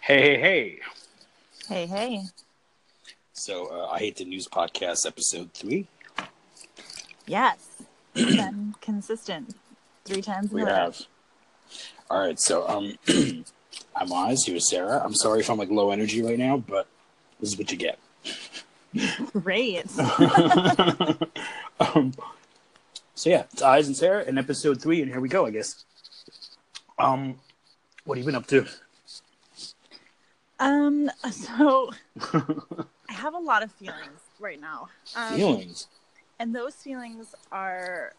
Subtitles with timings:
[0.00, 0.78] Hey, hey, hey.
[1.68, 2.22] Hey, hey.
[3.32, 5.86] So, uh, I Hate the News podcast, episode three.
[7.26, 7.82] Yes.
[8.14, 9.54] Been consistent
[10.04, 11.00] three times We have.
[12.10, 12.98] All right, so um,
[13.94, 14.44] I'm Oz.
[14.44, 15.00] Here's Sarah.
[15.04, 16.88] I'm sorry if I'm like low energy right now, but
[17.38, 17.98] this is what you get.
[19.32, 19.86] Great.
[21.80, 22.12] um,
[23.14, 25.46] so yeah, it's Eyes and Sarah in episode three, and here we go.
[25.46, 25.84] I guess.
[27.00, 27.40] Um,
[28.04, 28.66] what have you been up to?
[30.58, 31.90] Um, so
[32.34, 34.88] I have a lot of feelings right now.
[35.16, 35.88] Um, Feelings.
[36.38, 38.12] And those feelings are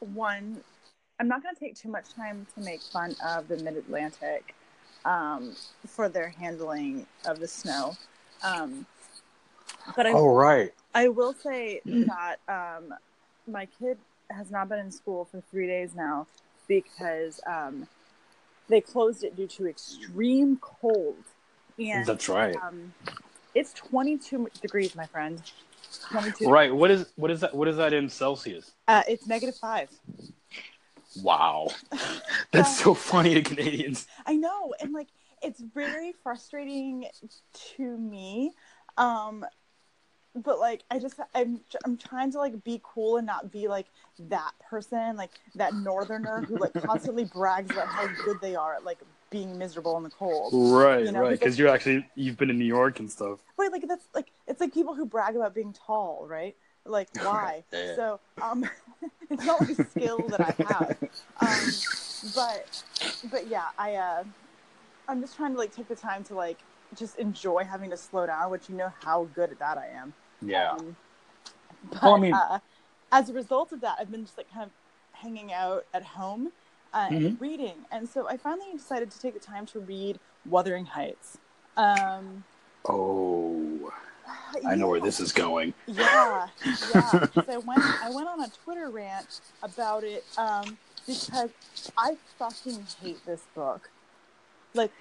[0.00, 0.60] one,
[1.20, 4.54] I'm not going to take too much time to make fun of the Mid Atlantic
[5.04, 5.54] um,
[5.86, 7.96] for their handling of the snow.
[8.42, 8.86] Um,
[9.94, 10.72] but I, Oh right.
[10.94, 12.94] I will say that um,
[13.46, 13.98] my kid
[14.30, 16.26] has not been in school for three days now
[16.68, 17.86] because um,
[18.68, 21.16] they closed it due to extreme cold.
[21.78, 22.56] And That's right.
[22.56, 22.92] um,
[23.54, 25.42] it's 22 degrees, my friend.
[26.10, 26.48] 22.
[26.48, 26.74] Right.
[26.74, 27.54] What is what is that?
[27.54, 28.72] What is that in Celsius?
[28.88, 29.88] Uh, it's negative five.
[31.22, 31.68] Wow.
[32.50, 34.06] That's so funny to Canadians.
[34.26, 35.08] I know, and like
[35.42, 37.06] it's very frustrating
[37.76, 38.52] to me.
[38.96, 39.44] Um,
[40.34, 43.86] but like I just I'm I'm trying to like be cool and not be like
[44.18, 48.84] that person, like that northerner who like constantly brags about how good they are at
[48.84, 48.98] like
[49.30, 50.52] being miserable in the cold.
[50.52, 51.30] Right, You know, right.
[51.38, 53.40] because- you're actually you've been in New York and stuff.
[53.56, 56.56] Right, like that's like it's like people who brag about being tall, right?
[56.84, 57.64] Like why?
[57.72, 57.94] Yeah.
[57.96, 58.68] So um,
[59.30, 60.96] it's not like a skill that I have.
[61.40, 61.70] Um,
[62.34, 62.82] but
[63.30, 64.24] but yeah, I uh,
[65.08, 66.58] I'm just trying to like take the time to like
[66.96, 70.12] just enjoy having to slow down, which you know how good at that I am.
[70.44, 70.72] Yeah.
[70.72, 70.96] Um,
[71.90, 72.58] but, Well, I mean- uh,
[73.12, 74.70] as a result of that, I've been just like kind of
[75.12, 76.52] hanging out at home
[76.92, 77.26] uh, Mm-hmm.
[77.26, 81.38] and reading, and so I finally decided to take the time to read Wuthering Heights.
[81.76, 82.44] Um,
[82.86, 83.92] Oh,
[84.66, 85.74] I know where this is going.
[85.86, 86.48] Yeah,
[86.94, 87.26] yeah.
[87.48, 91.50] I went, I went on a Twitter rant about it um, because
[91.98, 93.90] I fucking hate this book.
[94.74, 94.92] Like,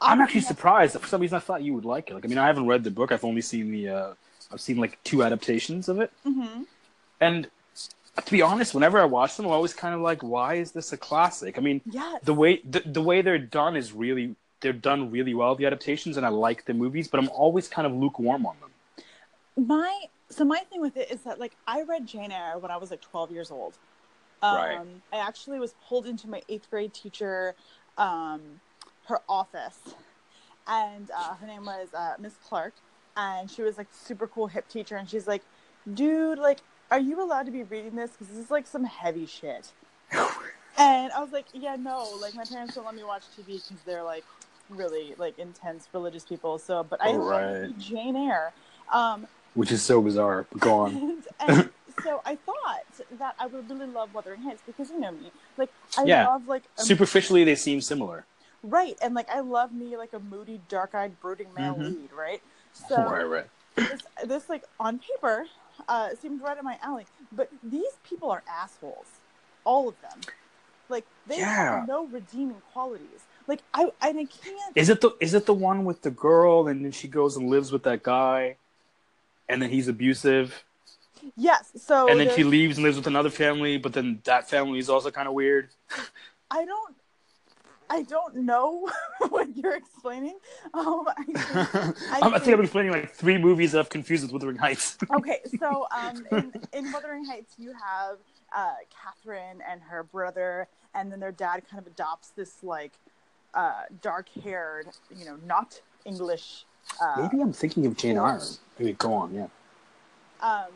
[0.00, 0.98] I'm actually surprised.
[1.00, 2.14] For some reason, I thought you would like it.
[2.14, 3.12] Like, I mean, I haven't read the book.
[3.12, 3.88] I've only seen the.
[3.88, 4.14] Uh,
[4.52, 6.66] I've seen like two adaptations of it, Mhm.
[7.20, 7.50] and
[8.24, 10.92] to be honest, whenever I watch them, I'm always kind of like, "Why is this
[10.92, 12.22] a classic?" I mean, Yes.
[12.24, 16.16] the way the, the way they're done is really they're done really well the adaptations,
[16.16, 18.72] and I like the movies, but I'm always kind of lukewarm on them.
[19.56, 22.76] my so my thing with it is that like I read Jane Eyre when I
[22.76, 23.78] was like 12 years old.
[24.42, 24.80] Um, Right.
[25.12, 27.54] I actually was pulled into my eighth grade teacher,
[27.96, 28.60] um,
[29.06, 29.78] her office,
[30.66, 32.74] and uh, her name was uh, Miss Clark,
[33.18, 35.42] and she was like super cool hip teacher, and she's like,
[35.92, 38.12] "Dude, like, are you allowed to be reading this?
[38.12, 39.72] Because this is like some heavy shit."
[40.78, 43.82] and I was like, "Yeah, no, like my parents don't let me watch TV because
[43.84, 44.24] they're like
[44.70, 47.78] really like intense religious people." So, but I love right.
[47.78, 48.52] Jane Eyre.
[48.92, 50.46] Um, Which is so bizarre.
[50.52, 50.96] But go on.
[50.96, 51.26] and,
[51.58, 51.70] and
[52.02, 55.70] so I thought that I would really love Wuthering Heights because you know me, like
[55.98, 56.26] I Yeah.
[56.28, 58.24] love like a- Superficially, they seem similar.
[58.62, 61.90] right, and like I love me like a moody, dark-eyed, brooding male Mhm.
[61.90, 62.40] lead, right?
[62.86, 63.46] So right, right.
[63.76, 65.46] this, this like on paper
[65.88, 69.08] uh, seemed right in my alley, but these people are assholes,
[69.64, 70.20] all of them.
[70.88, 71.80] Like they Yeah.
[71.80, 73.26] have no redeeming qualities.
[73.46, 74.28] Like I, I can't.
[74.74, 77.48] Is it the is it the one with the girl and then she goes and
[77.50, 78.56] lives with that guy,
[79.48, 80.64] and then he's abusive,
[81.36, 84.78] yes, so and then she leaves and lives with another family, but then that family
[84.78, 85.70] is also kind of weird.
[86.50, 86.96] I don't.
[87.90, 88.88] I don't know
[89.30, 90.38] what you're explaining.
[90.74, 94.24] Um, I think, I I'm, I think I'm explaining like three movies that I've confused
[94.24, 94.98] with Wuthering Heights.
[95.16, 98.18] okay, so um, in, in Wuthering Heights, you have
[98.54, 102.92] uh, Catherine and her brother, and then their dad kind of adopts this like
[103.54, 106.64] uh, dark-haired, you know, not English.
[107.00, 108.40] Uh, Maybe I'm thinking of Jane Eyre.
[108.78, 109.46] Maybe go on, yeah.
[110.40, 110.72] um,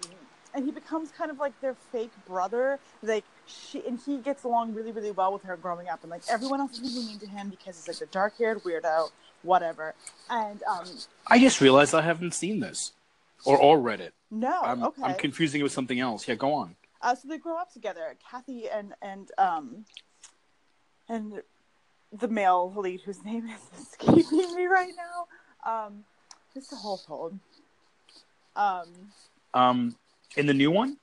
[0.55, 2.79] and he becomes kind of like their fake brother.
[3.03, 6.23] Like she and he gets along really, really well with her growing up, and like
[6.31, 9.11] everyone else is really mean to him because he's like the dark-haired weirdo,
[9.43, 9.95] whatever.
[10.31, 10.87] And um,
[11.27, 12.93] I just realized I haven't seen this,
[13.45, 14.15] or or read it.
[14.31, 15.03] no, I'm okay.
[15.03, 16.27] I'm confusing it with something else.
[16.27, 16.77] Yeah, go on.
[17.01, 19.85] Uh, so they grow up together, Kathy and and um
[21.09, 21.43] and
[22.13, 25.87] the male lead whose name is escaping me right now.
[25.87, 26.05] Um,
[26.57, 26.75] Mr.
[26.83, 27.39] Household.
[28.55, 28.89] Um,
[29.55, 29.97] Um,
[30.37, 30.99] in the new one.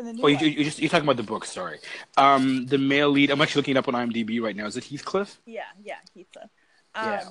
[0.00, 0.44] And the new Oh, you, one.
[0.44, 1.44] you just you're talking about the book.
[1.44, 1.78] Sorry.
[2.16, 3.30] Um, the male lead.
[3.30, 4.66] I'm actually looking it up on IMDb right now.
[4.66, 5.36] Is it Heathcliff?
[5.46, 6.50] Yeah, yeah, Heathcliff.
[6.96, 7.28] Um, Yeah.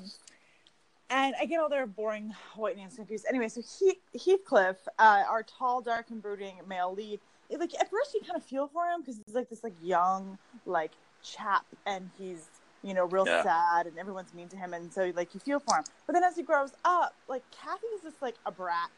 [1.12, 3.26] And I get all their boring white names confused.
[3.28, 7.20] Anyway, so Heath, Heathcliff, uh, our tall, dark, and brooding male lead,
[7.50, 10.38] like at first you kind of feel for him because he's like this like young
[10.68, 10.92] like
[11.24, 12.46] chap and he's
[12.84, 13.42] you know real Yeah.
[13.42, 16.24] sad and everyone's mean to him and so like you feel for him but then
[16.24, 18.90] as he grows up like kathy is just like a brat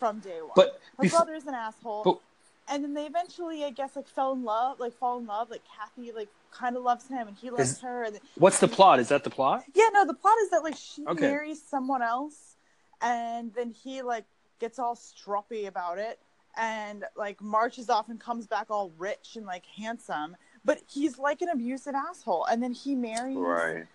[0.00, 2.18] from day one But her before, brother is an asshole but-
[2.68, 5.62] and then they eventually i guess like fell in love like fall in love like
[5.76, 9.00] kathy like kind of loves him and he loves Is- her and what's the plot?
[9.00, 9.64] Is that the plot?
[9.74, 11.20] yeah no the plot is that like she Okay.
[11.28, 12.56] marries someone else
[13.00, 14.24] and then he like
[14.60, 16.18] gets all stroppy about it
[16.56, 21.40] and like marches off and comes back all rich and like handsome but he's like
[21.42, 23.86] an abusive asshole and then he marries Right.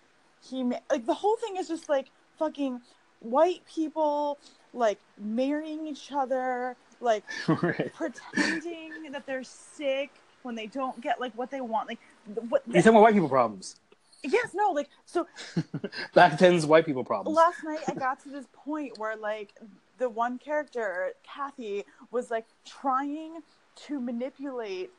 [0.46, 2.80] he ma- like the whole thing is just like fucking
[3.20, 4.38] white people
[4.74, 7.24] like marrying each other like
[7.62, 7.92] right.
[7.94, 10.10] pretending that they're sick
[10.42, 11.98] when they don't get like what they want like
[12.48, 13.76] what You're talking about white people problems.
[14.22, 15.26] yes no like so
[16.14, 17.36] Back then's white people problems.
[17.36, 19.52] last night I got to this point where like
[19.98, 23.40] the one character, Kathy, was like trying
[23.86, 24.90] to manipulate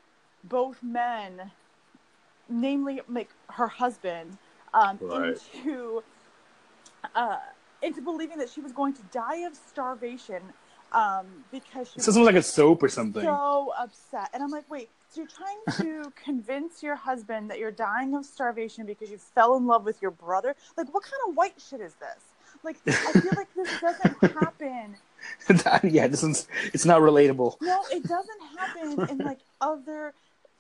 [0.44, 1.52] both men,
[2.50, 4.38] namely like her husband,
[4.74, 5.38] um, Right.
[5.54, 6.04] into
[7.16, 7.38] uh,
[7.82, 10.42] into believing that she was going to die of starvation
[10.92, 13.24] um, because she It sounds like a soap or something.
[13.24, 14.30] so upset.
[14.34, 15.60] And I'm like, wait, so you're trying
[16.04, 20.02] to convince your husband that you're dying of starvation because you fell in love with
[20.02, 20.56] your brother?
[20.78, 22.24] Like, what kind of white shit is this?
[22.64, 24.96] Like, I feel like this doesn't happen.
[25.84, 27.58] Yeah, this is it's not relatable.
[27.62, 30.14] No, it doesn't happen in like other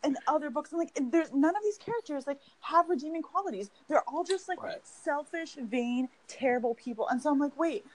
[0.03, 0.71] in other books.
[0.71, 3.69] And like, there's none of these characters like have redeeming qualities.
[3.87, 4.85] They're all just like Right.
[4.85, 7.07] selfish, vain, terrible people.
[7.09, 7.85] And so I'm like, wait,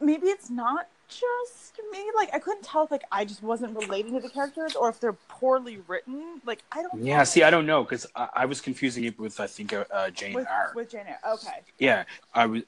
[0.00, 2.04] maybe it's not just me.
[2.14, 5.00] Like, I couldn't tell if like I just wasn't relating to the characters or if
[5.00, 6.40] they're poorly written.
[6.44, 7.02] Like, I don't.
[7.04, 7.24] Yeah, know.
[7.24, 10.10] see, I don't know because I, I was confusing it with I think uh, uh,
[10.10, 10.72] Jane with, Eyre.
[10.74, 11.18] with Jane Eyre.
[11.34, 11.60] Okay.
[11.78, 12.04] Yeah,
[12.34, 12.62] I was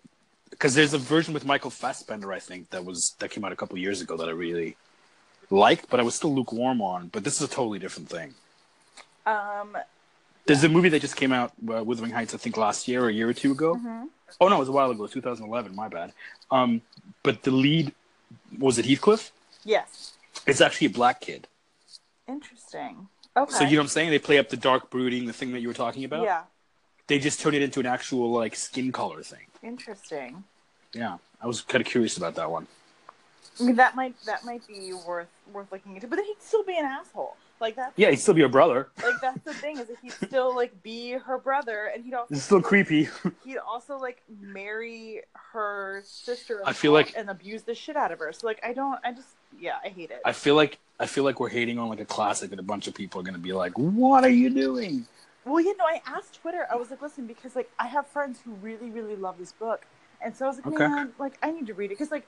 [0.51, 3.57] because there's a version with Michael Fassbender I think that was that came out a
[3.57, 4.77] couple years ago that I really
[5.51, 7.09] liked, but I was still lukewarm on.
[7.09, 8.35] But this is a totally different thing.
[9.27, 9.77] Um.
[10.47, 13.09] There's a movie that just came out, uh, Wuthering Heights, I think last year or
[13.11, 13.75] a year or two ago.
[13.75, 14.09] mhm.
[14.41, 15.75] Oh no, it was a while ago, 2011.
[15.75, 16.15] My bad.
[16.51, 16.81] Um,
[17.23, 17.93] but the lead
[18.59, 19.33] was it Heathcliff?
[19.65, 20.15] Yes.
[20.47, 21.49] It's actually a black kid.
[22.27, 23.09] Interesting.
[23.37, 23.53] Okay.
[23.53, 24.11] So you know what I'm saying?
[24.11, 26.25] They play up the dark brooding, the thing that you were talking about.
[26.25, 26.43] Yeah.
[27.07, 29.47] They just turn it into an actual like skin color thing.
[29.63, 30.45] Interesting.
[30.93, 32.67] Yeah, I was kind of curious about that one.
[33.61, 36.65] I mean, that might that might be worth worth looking into, but then he'd still
[36.65, 37.37] be an asshole.
[37.61, 37.93] Like that.
[37.97, 38.89] Yeah, he'd still be a brother.
[39.03, 42.35] like that's the thing is that he'd still like be her brother, and he'd also
[42.35, 43.09] It's still creepy.
[43.45, 45.23] he'd also like marry
[45.53, 46.63] her sister.
[46.65, 48.33] I feel like- and abuse the shit out of her.
[48.33, 49.29] So like I don't, I just
[49.59, 50.21] yeah, I hate it.
[50.25, 52.87] I feel like I feel like we're hating on like a classic, and a bunch
[52.87, 55.07] of people are gonna be like, "What are you doing?"
[55.45, 56.67] well, you know, I asked Twitter.
[56.71, 59.87] I was like, listen, because like I have friends who really really love this book,
[60.21, 60.87] and so I was like, Okay.
[60.89, 62.27] man, like I need to read it because like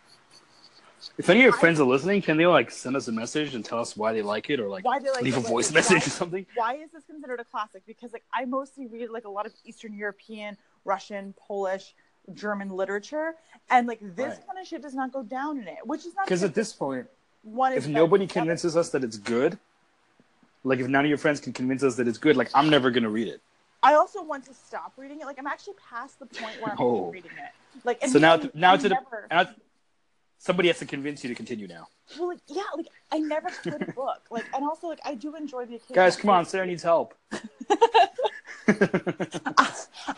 [1.19, 3.55] If any of your I- friends are listening, can they like send us a message
[3.55, 5.43] and tell us why they like it, or like why they like leave a it,
[5.45, 6.47] like, voice why- message or something?
[6.55, 7.83] why is this considered a classic?
[7.87, 11.95] Because like I mostly read like a lot of Eastern European, Russian, Polish,
[12.35, 13.35] German literature,
[13.71, 14.47] and like this Right.
[14.47, 16.73] kind of shit does not go down in it, which is not Because at this
[16.73, 17.07] point,
[17.43, 17.73] one.
[17.73, 19.59] if nobody convinces us that it's good,
[20.65, 22.91] like if none of your friends can convince us that it's good, like I'm never
[22.91, 23.41] gonna read it.
[23.83, 25.25] I also want to stop reading it.
[25.25, 27.11] Like I'm actually past the point where I'm Oh.
[27.11, 27.53] reading it.
[27.85, 28.99] Like and so now, I- now I to the
[29.31, 29.49] now,
[30.41, 31.87] somebody has to convince you to continue now.
[32.19, 34.23] well, like, yeah, like I never quit a book.
[34.31, 35.95] Like and also like I do enjoy the occasion.
[35.95, 37.15] Guys, come on, Sarah needs help.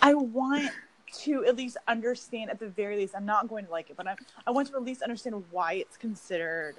[0.01, 0.71] I want
[1.15, 3.15] to at least understand at the very least.
[3.15, 5.75] I'm not going to like it, but I I want to at least understand why
[5.75, 6.77] it's considered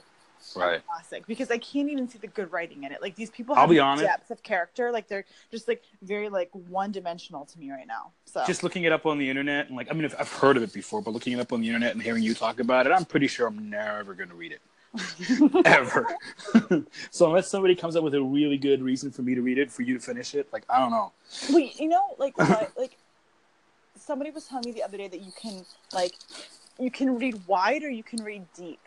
[0.56, 0.86] right.
[0.86, 3.02] classic because I can't even see the good writing in it.
[3.02, 4.04] Like these people I'll have be honest.
[4.06, 4.92] depth of character.
[4.92, 8.12] Like they're just like very like one dimensional to me right now.
[8.26, 10.58] So Just looking it up on the internet, and like, I mean, I've- I've heard
[10.58, 12.86] of it before, but looking it up on the internet and hearing you talk about
[12.88, 14.62] it, I'm pretty sure I'm never going to read it.
[15.66, 16.06] Ever.
[17.12, 19.72] so unless somebody comes up with a really good reason for me to read it,
[19.72, 21.12] for you to finish it, like, I don't know.
[21.52, 22.72] wait, you know, like what?
[22.78, 22.98] like
[23.98, 26.14] somebody was telling me the other day that you can like
[26.80, 28.80] you can read wide or you can read deep,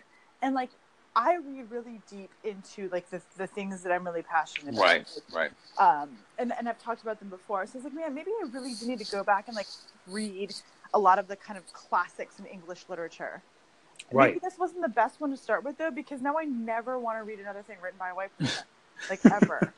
[0.43, 0.71] and like
[1.17, 4.87] I read really deep into like the the things that I'm really passionate about.
[4.87, 5.51] Like, right.
[5.79, 8.47] um and, and i've talked about them before so i was like man maybe i
[8.53, 9.67] really do need to go back and like
[10.07, 10.55] read
[10.95, 13.43] a lot of the kind of classics in english literature
[14.13, 14.29] Right.
[14.29, 17.19] maybe this wasn't the best one to start with though because now i never want
[17.19, 18.63] to read another thing written by a white person
[19.11, 19.75] like ever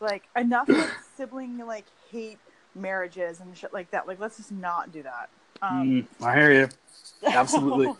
[0.00, 2.38] like enough like sibling like hate
[2.74, 5.28] marriages and shit like that like let's just not do that
[5.62, 6.68] um Mm, I hear you.
[7.28, 7.92] Absolutely.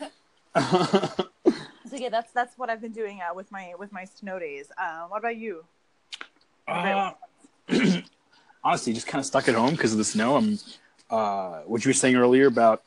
[1.88, 4.71] so yeah that's that's what i've been doing uh, with my with my snow days
[4.78, 5.64] um what about you
[6.69, 7.12] Uh,
[8.64, 10.37] honestly, just kind of stuck at home because of the snow.
[10.37, 10.59] I'm,
[11.11, 12.83] uh, what you were saying earlier about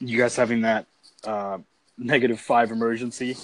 [0.00, 0.86] you guys having that
[1.24, 1.58] uh,
[1.96, 3.36] negative five emergency.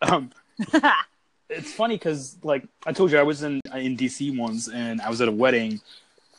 [0.00, 0.30] Um,
[1.50, 5.08] it's funny because like I told you, I was in in DC once, and I
[5.10, 5.80] was at a wedding,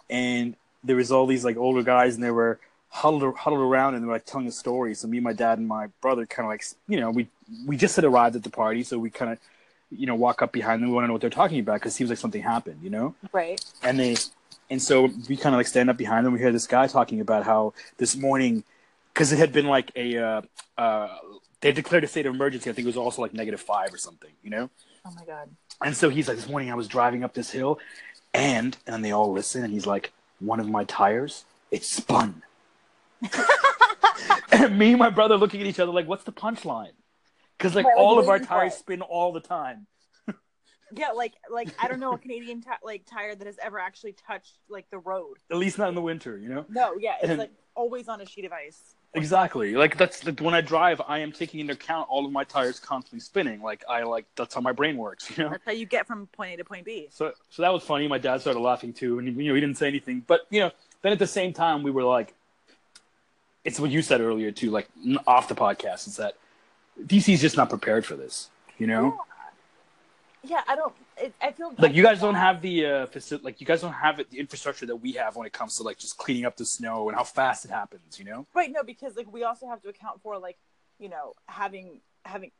[0.09, 2.59] and there was all these like older guys, and they were
[2.93, 4.93] huddled huddled around, and they were like telling a story.
[4.93, 7.27] So me, and my dad, and my brother kind of like you know we
[7.65, 9.39] we just had arrived at the party, so we kind of
[9.89, 10.89] you know walk up behind them.
[10.89, 12.89] We want to know what they're talking about because it seems like something happened, you
[12.89, 13.15] know.
[13.31, 13.63] Right.
[13.81, 14.15] And they
[14.69, 16.33] and so we kind of like stand up behind them.
[16.33, 18.63] We hear this guy talking about how this morning,
[19.13, 20.41] because it had been like a uh,
[20.77, 21.17] uh,
[21.61, 22.69] they declared a state of emergency.
[22.69, 24.69] I think it was also like negative five or something, you know.
[25.05, 25.49] Oh my god.
[25.81, 27.79] And so he's like, this morning I was driving up this hill,
[28.33, 32.43] and and they all listen, and he's like, one of my tires, it spun.
[34.51, 36.91] And me and my brother looking at each other like, what's the punchline?
[37.57, 39.87] Because like Right, like, all of our tires spin all the time.
[40.95, 44.13] Yeah, like like I don't know a Canadian ti- like tire that has ever actually
[44.27, 45.37] touched like the road.
[45.49, 46.65] At least not in the winter, you know.
[46.69, 48.93] No, yeah, it's And- like always on a sheet of ice.
[49.15, 49.73] Exactly.
[49.75, 52.79] Like that's like, when I drive, I am taking into account all of my tires
[52.79, 53.63] constantly spinning.
[53.63, 55.49] Like I like that's how my brain works, you know.
[55.49, 57.07] That's how you get from point A to point B.
[57.11, 58.07] So so that was funny.
[58.07, 60.23] My dad started laughing too, and you know he didn't say anything.
[60.27, 62.35] But you know, then at the same time, we were like,
[63.65, 64.89] it's what you said earlier too, like
[65.25, 66.35] off the podcast, is that
[67.01, 68.49] DC's just not prepared for this.
[68.77, 69.19] You know,
[70.43, 70.93] Yeah, I don't.
[71.15, 73.93] It, I feel like you guys don't have the uh, faci- like you guys don't
[73.93, 76.57] have it, the infrastructure that we have when it comes to like just cleaning up
[76.57, 78.17] the snow and how fast it happens.
[78.17, 78.47] You know.
[78.53, 78.71] right.
[78.71, 80.57] No, because like we also have to account for like
[80.99, 82.51] you know having having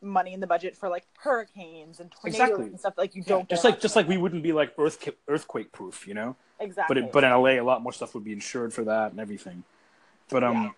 [0.00, 2.66] money in the budget for like hurricanes and tornadoes Exactly.
[2.66, 5.70] and stuff like you don't just like just like we wouldn't be like earth earthquake
[5.72, 6.08] proof.
[6.08, 6.36] You know.
[6.58, 6.94] exactly.
[6.94, 9.20] but it, but in LA, a lot more stuff would be insured for that and
[9.20, 9.62] everything.
[10.30, 10.70] But um, Yeah.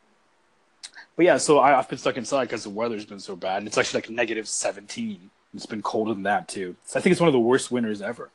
[1.17, 3.67] but yeah, so I, I've been stuck inside because the weather's been so bad, and
[3.67, 5.31] it's actually like negative seventeen.
[5.55, 6.77] It's been colder than that too.
[6.85, 8.31] So I think it's one of the worst winters ever.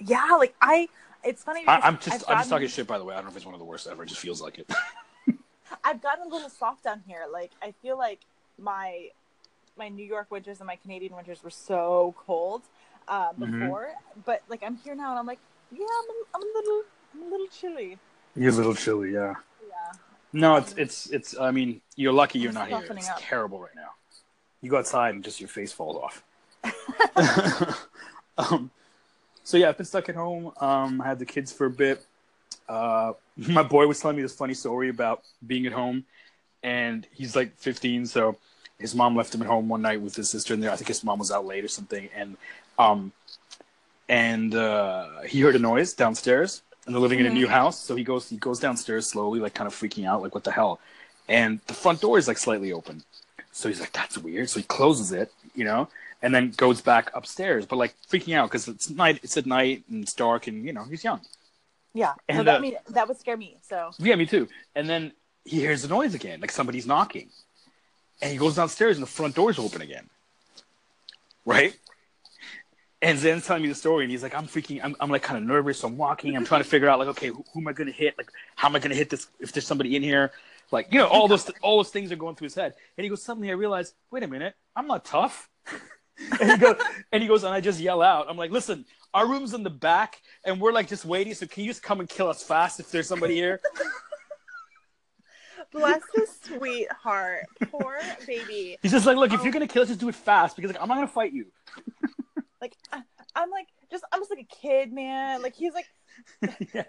[0.00, 0.88] yeah, like I.
[1.24, 1.64] It's funny.
[1.66, 3.14] I, i'm just I've I'm just talking shit by the way.
[3.14, 4.02] I don't know if it's one of the worst ever.
[4.04, 4.70] It just feels like it.
[5.84, 7.24] I've gotten a little soft down here.
[7.32, 8.20] Like I feel like
[8.58, 9.08] my
[9.76, 12.62] my New York winters and my Canadian winters were so cold
[13.08, 13.38] uh, Mhm.
[13.60, 13.88] before,
[14.24, 15.40] but like I'm here now and I'm like,
[15.72, 16.82] yeah, I'm a, I'm a little
[17.14, 17.98] I'm a little chilly.
[18.36, 19.34] You're a little chilly, yeah.
[20.32, 21.38] No, it's it's it's.
[21.38, 22.84] I mean, you're lucky you're not here.
[22.90, 23.16] It's up.
[23.18, 23.90] terrible right now.
[24.60, 26.22] You go outside and just your face falls off.
[28.38, 28.70] um,
[29.44, 30.52] so yeah, I've been stuck at home.
[30.60, 32.04] Um, I had the kids for a bit.
[32.68, 36.04] Uh, my boy was telling me this funny story about being at home,
[36.62, 38.36] and he's like 15, so
[38.78, 40.88] his mom left him at home one night with his sister, in there I think
[40.88, 42.36] his mom was out late or something, and
[42.78, 43.12] um,
[44.08, 47.96] and uh, he heard a noise downstairs, and they're living in a new house, so
[47.96, 50.80] he goes he goes downstairs slowly, like kind of freaking out, like what the hell,
[51.28, 53.02] and the front door is like slightly open,
[53.52, 55.88] so he's like that's weird, so he closes it, you know,
[56.22, 59.84] and then goes back upstairs, but like freaking out because it's night, it's at night
[59.90, 61.20] and it's dark, and you know he's young.
[61.96, 62.12] Yeah.
[62.28, 63.56] And, that uh, mean that would scare me.
[63.62, 64.48] So Yeah, me too.
[64.74, 65.12] And then
[65.44, 67.30] he hears the noise again, like somebody's knocking.
[68.20, 70.08] And he goes downstairs and the front door's open again.
[71.46, 71.74] Right?
[73.02, 75.36] And Zen's telling me the story and he's like, I'm freaking, I'm, I'm like kind
[75.38, 75.80] of nervous.
[75.80, 76.34] So I'm walking.
[76.34, 78.16] I'm trying to figure out like, okay, who, who am I going to hit?
[78.16, 80.32] Like, how am I going to hit this if there's somebody in here?
[80.72, 82.74] Like, you know, all those, all those things are going through his head.
[82.96, 85.48] And he goes, suddenly I realize, wait a minute, I'm not tough.
[86.40, 86.76] and he goes,
[87.12, 88.26] and he goes, and I just yell out.
[88.30, 91.34] I'm like, listen, our room's in the back, and we're like just waiting.
[91.34, 93.60] So can you just come and kill us fast if there's somebody here?
[95.72, 98.78] bless his sweetheart, poor baby.
[98.82, 99.42] He's just like, look, if Oh.
[99.44, 101.46] you're gonna kill us, just do it fast because like I'm not gonna fight you.
[102.60, 103.02] Like I,
[103.34, 105.42] I'm like just I'm just like a kid, man.
[105.42, 105.86] Like he's like
[106.74, 106.84] yeah.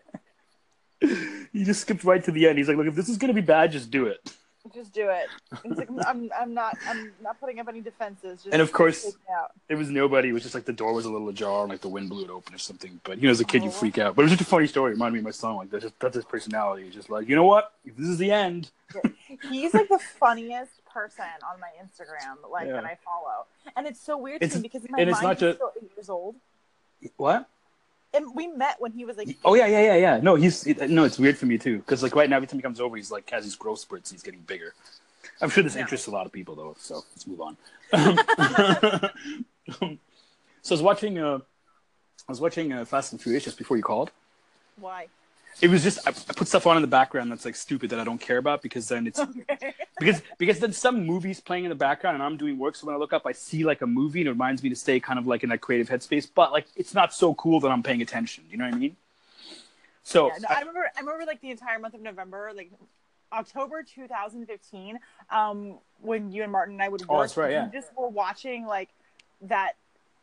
[1.53, 2.57] He just skipped right to the end.
[2.57, 4.33] He's like, look, if this is gonna be bad, just do it.
[4.73, 5.27] just do it.
[5.63, 8.43] It's like I'm I'm not I'm not putting up any defenses.
[8.43, 9.05] Just And of course-
[9.37, 9.51] out.
[9.67, 10.29] There was nobody.
[10.29, 12.23] It was just like the door was a little ajar and like the wind blew
[12.23, 12.99] it open or something.
[13.03, 13.73] But you know, as a kid, you Oh.
[13.73, 14.15] freak out.
[14.15, 14.91] But it was just a funny story.
[14.91, 15.55] It reminded me of my son.
[15.57, 16.85] Like that's just that's his personality.
[16.85, 17.73] He's just like, you know what?
[17.85, 18.71] If this is the end,
[19.49, 22.73] He's like the funniest person on my Instagram, like Yeah.
[22.73, 25.57] that I follow, and it's so weird It's- to me because my mind he's just-
[25.57, 26.35] still eight years old,
[27.17, 27.47] what?
[28.13, 30.19] and we met when he was like, Oh yeah, yeah, yeah, yeah.
[30.27, 31.03] No, he's it, no.
[31.03, 33.11] It's weird for me too because like right now, every time he comes over, he's
[33.11, 34.09] like has these growth spurts.
[34.11, 34.73] He's getting bigger.
[35.41, 35.81] I'm sure this Yeah.
[35.81, 36.75] interests a lot of people though.
[36.79, 37.57] So let's move on.
[39.71, 41.19] so I was watching.
[41.19, 41.39] Uh,
[42.27, 44.09] I was watching uh, Fast and Furious just before you called.
[44.79, 45.07] why?
[45.61, 47.99] It was just I, I put stuff on in the background that's like stupid that
[47.99, 49.73] I don't care about because then it's Okay.
[49.99, 52.75] because because then some movies playing in the background and I'm doing work.
[52.75, 54.75] So when I look up, I see like a movie and it reminds me to
[54.75, 56.29] stay kind of like in that creative headspace.
[56.33, 58.43] But like it's not so cool that I'm paying attention.
[58.49, 58.95] You know what I mean?
[60.03, 60.91] So Yeah, no, I remember.
[60.95, 62.71] I remember like the entire month of November, like
[63.33, 64.99] October 2015,
[65.31, 67.09] um, when you and Martin and I would work.
[67.09, 67.65] Oh, that's right, yeah.
[67.65, 68.89] We just were watching like
[69.41, 69.73] that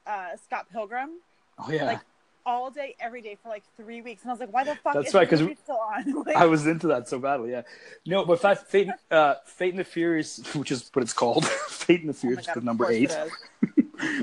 [0.06, 1.10] uh, Scott Pilgrim
[1.58, 1.84] oh yeah.
[1.84, 2.00] like,
[2.46, 4.94] all day, every day for like three weeks, and I was like, "Why the fuck
[4.94, 7.50] That's is right, this 'cause movie still on?" like, I was into that so badly,
[7.52, 7.62] yeah.
[8.06, 12.00] No, but Fast, Fate, uh, Fate and the Furious, which is what it's called, Fate
[12.00, 13.10] and the oh Furious, God, the number eight.
[13.10, 13.30] it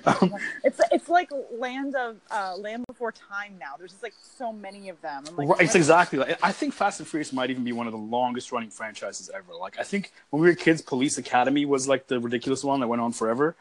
[0.06, 3.74] um, It's it's like Land of uh, Land Before Time now.
[3.78, 5.24] There's just like so many of them.
[5.28, 7.88] I'm like, Right, it's exactly like I think Fast and Furious might even be one
[7.88, 9.54] of the longest running franchises ever.
[9.60, 12.88] Like I think when we were kids, Police Academy was like the ridiculous one that
[12.88, 13.56] went on forever,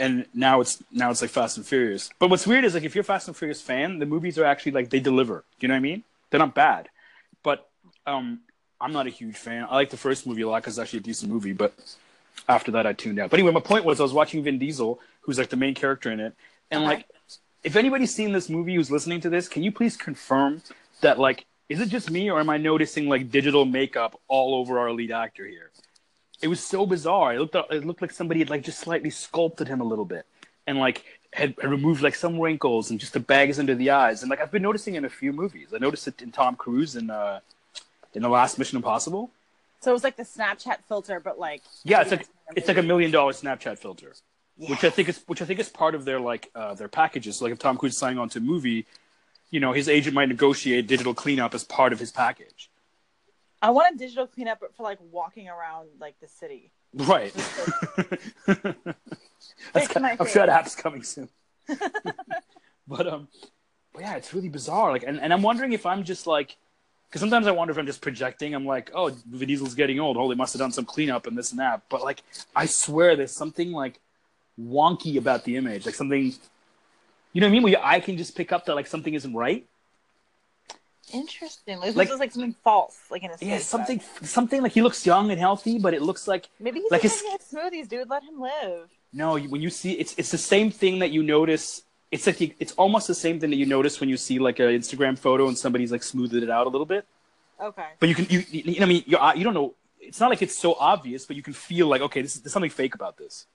[0.00, 2.10] and now it's now it's like Fast and Furious.
[2.18, 4.44] But what's weird is like if you're a Fast and Furious fan, the movies are
[4.44, 5.44] actually like they deliver.
[5.60, 6.02] You know what I mean?
[6.30, 6.88] They're not bad,
[7.42, 7.68] but
[8.06, 8.40] um,
[8.80, 9.66] I'm not a huge fan.
[9.68, 11.74] I like the first movie a lot because it's actually a decent movie, but
[12.48, 13.30] after that I tuned out.
[13.30, 16.10] But anyway, my point was I was watching Vin Diesel, who's like the main character
[16.10, 16.34] in it,
[16.70, 17.06] and like
[17.62, 20.62] if anybody's seen this movie who's listening to this, can you please confirm
[21.02, 24.78] that like is it just me or am I noticing like digital makeup all over
[24.78, 25.70] our lead actor here?
[26.42, 27.34] It was so bizarre.
[27.34, 30.26] It looked it looked like somebody had like just slightly sculpted him a little bit
[30.66, 34.22] and like had, had removed like some wrinkles and just the bags under the eyes.
[34.22, 35.68] And like I've been noticing in a few movies.
[35.74, 37.40] I noticed it in Tom Cruise in uh
[38.14, 39.30] in the last Mission Impossible.
[39.80, 42.82] So it was like the Snapchat filter, but like Yeah, it's like it's like a
[42.82, 44.14] million dollar Snapchat filter.
[44.56, 47.36] which I think is which I think is part of their like uh, their packages.
[47.36, 48.86] So, like if Tom Cruise is signing on to a movie,
[49.50, 52.69] you know, his agent might negotiate digital cleanup as part of his package.
[53.62, 56.72] I want a digital cleanup but for like walking around like the city.
[56.94, 57.32] Right.
[59.72, 61.28] That's kind my I'm sure that app's coming soon.
[62.88, 63.28] but um,
[63.92, 64.90] but yeah, it's really bizarre.
[64.90, 66.56] Like, and, and I'm wondering if I'm just like,
[67.08, 68.54] because sometimes I wonder if I'm just projecting.
[68.54, 70.16] I'm like, oh, Vin Diesel's getting old.
[70.16, 71.82] Oh, they must have done some cleanup and this and that.
[71.88, 72.22] But like,
[72.54, 73.98] I swear, there's something like
[74.60, 75.86] wonky about the image.
[75.86, 76.32] Like something,
[77.32, 77.62] you know what I mean?
[77.62, 79.66] Where your eye can just pick up that like something isn't right.
[81.12, 81.78] Interesting.
[81.78, 84.72] Like, Like- this is like something false, like in his Yeah, face, something, something like
[84.72, 88.08] he looks young and healthy, but it looks like Maybe he's like his- smoothies, dude.
[88.08, 88.88] Let him live.
[89.12, 91.82] No, when you see it's it's the same thing that you notice.
[92.10, 94.58] It's like you, it's almost the same thing that you notice when you see like
[94.58, 97.06] an Instagram photo and somebody's like smoothed it out a little bit.
[97.60, 97.86] Okay.
[97.98, 99.74] But you can you you, I mean you you don't know.
[100.00, 102.52] It's not like it's so obvious, but you can feel like okay, this is there's
[102.52, 103.46] something fake about this.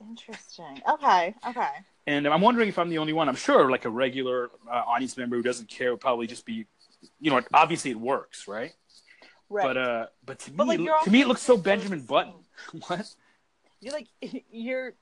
[0.00, 0.80] Interesting.
[0.88, 1.34] Okay.
[1.48, 1.68] Okay.
[2.06, 3.28] And I'm wondering if I'm the only one.
[3.28, 6.66] I'm sure like a regular uh, audience member who doesn't care would probably just be,
[7.20, 8.72] you know, obviously it works, right?
[9.50, 9.64] Right.
[9.64, 12.34] But uh, but to But, me, like, to me, it looks so Benjamin Button.
[12.88, 13.14] what?
[13.80, 14.08] you like
[14.50, 14.92] you're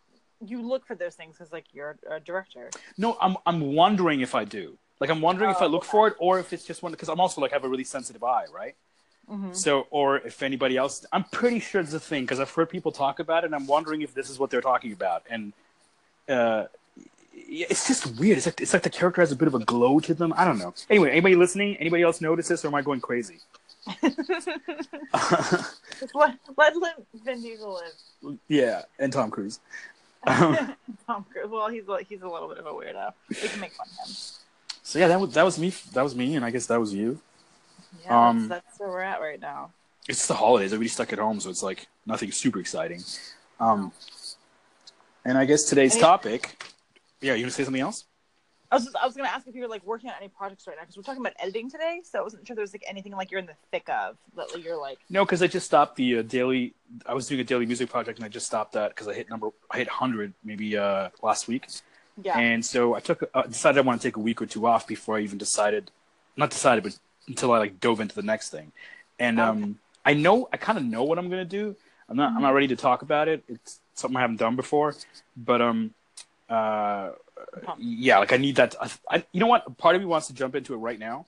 [0.45, 2.71] you look for those things because like you're a director.
[2.99, 4.77] No, I'm I'm wondering if I do.
[5.01, 5.91] Like I'm wondering if I Oh, look okay.
[5.91, 8.23] for it or if it's just one because I'm also like have a really sensitive
[8.23, 8.75] eye, right?
[9.31, 9.53] Mm-hmm.
[9.55, 12.93] So, or if anybody else, I'm pretty sure it's a thing because I've heard people
[12.93, 15.25] talk about it, and I'm wondering if this is what they're talking about.
[15.29, 15.53] And
[16.29, 16.67] uh,
[17.39, 18.39] it's just weird.
[18.39, 20.33] It's like it's like the character has a bit of a glow to them.
[20.37, 20.73] I don't know.
[20.91, 21.77] Anyway, anybody listening?
[21.77, 23.39] Anybody else notice this, or am I going crazy?
[24.03, 24.49] Just
[26.15, 27.81] let let Lin- Vin Diesel
[28.23, 28.39] live.
[28.49, 29.61] yeah, and Tom Cruise.
[30.29, 30.75] Um,
[31.07, 31.49] Tom Cruise.
[31.49, 33.13] Well, he's a, he's a little bit of a weirdo.
[33.29, 34.17] We can make fun of him.
[34.83, 35.73] so yeah, that was that was me.
[35.93, 37.21] That was me, and I guess that was you.
[38.03, 39.71] Yeah, Um, that's, that's where we're at right now.
[40.09, 40.73] it's the holidays.
[40.73, 43.05] Everybody's stuck at home, so it's like nothing super exciting.
[43.61, 43.93] Um,
[45.25, 46.73] and I guess today's Any- topic.
[47.21, 48.05] Yeah, you want to say something else?
[48.71, 50.67] I was just, I was gonna ask if you were like working on any projects
[50.67, 52.83] right now because we're talking about editing today, so I wasn't sure there was like
[52.89, 55.95] anything like you're in the thick of that you're like No, because I just stopped
[55.97, 56.75] the uh, daily.
[57.07, 59.31] I was doing a daily music project, and I just stopped that because I hit
[59.31, 59.51] number.
[59.71, 61.69] I hit hundred maybe uh, last week,
[62.23, 64.67] yeah and so I took uh, decided I want to take a week or two
[64.67, 65.93] off before I even decided,
[66.37, 66.99] not decided, but
[67.29, 68.73] until I like dove into the next thing,
[69.21, 69.49] and Okay.
[69.49, 71.77] um, I know I kind of know what I'm gonna do.
[72.09, 72.33] I'm not.
[72.35, 73.45] I'm not ready to talk about it.
[73.49, 74.95] It's something I haven't done before,
[75.37, 75.95] but um,
[76.49, 77.11] uh,
[77.79, 78.75] yeah, like I need that.
[78.81, 79.77] I, I, you know what?
[79.79, 81.27] Part of me wants to jump into it right now.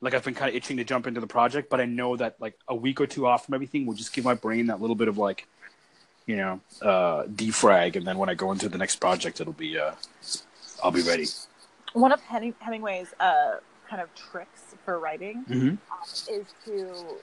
[0.00, 2.36] Like I've been kind of itching to jump into the project, but I know that
[2.40, 4.94] like a week or two off from everything will just give my brain that little
[4.96, 5.46] bit of like,
[6.26, 9.78] you know, uh, defrag, and then when I go into the next project, it'll be,
[9.78, 9.92] uh,
[10.82, 11.26] I'll be ready.
[11.94, 13.56] one of Henning- Hemingway's uh
[13.88, 15.68] kind of tricks for writing Mm-hmm.
[15.68, 15.78] um,
[16.30, 17.16] is to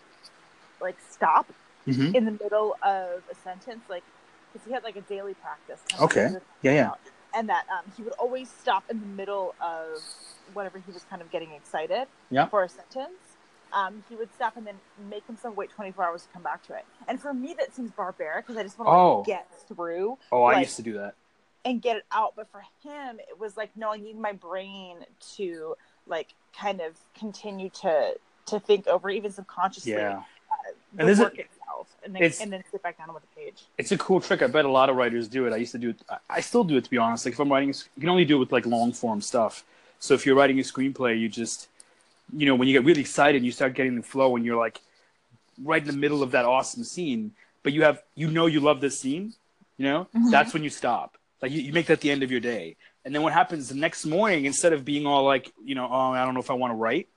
[0.82, 1.48] like stop
[1.88, 2.16] Mm-hmm.
[2.16, 4.04] in the middle of a sentence, like
[4.52, 5.80] because he had like a daily practice.
[6.02, 6.32] Okay.
[6.64, 6.82] Yeah, yeah.
[6.88, 7.00] about,
[7.36, 10.02] And that um, he would always stop in the middle of
[10.54, 12.48] whatever he was kind of getting excited Yeah.
[12.48, 13.10] for a sentence.
[13.74, 14.76] Um, he would stop and then
[15.10, 16.86] make himself wait 24 hours to come back to it.
[17.10, 19.18] And for me, that seems barbaric because I just want to Oh.
[19.18, 21.16] like, get through Oh, I used to do that.
[21.66, 22.34] and get it out.
[22.38, 25.00] But for him, it was like, no, I need my brain
[25.36, 25.76] to
[26.08, 28.14] like kind of continue to
[28.46, 30.22] to think over, even subconsciously, Yeah,
[31.00, 33.40] And this is- work itself, and then it's- and then sit back down with the
[33.42, 33.64] page.
[33.78, 34.42] it's a cool trick.
[34.42, 35.54] I bet a lot of writers do it.
[35.54, 35.98] I used to do it.
[36.30, 37.26] I- still do it to be honest.
[37.26, 39.64] Like if I'm writing, you can only do it with like long form stuff.
[40.00, 41.68] So if you're writing a screenplay, you just,
[42.36, 44.82] you know, when you get really excited, you start getting the flow, and you're like
[45.64, 47.32] right in the middle of that awesome scene.
[47.64, 49.34] But you have, you know, you love this scene.
[49.78, 50.32] You know, Mhm.
[50.32, 51.18] that's when you stop.
[51.42, 53.76] Like you, you make that the end of your day, and then what happens the
[53.76, 54.46] next morning?
[54.46, 56.76] Instead of being all like, you know, oh, I don't know if I want to
[56.76, 57.08] write,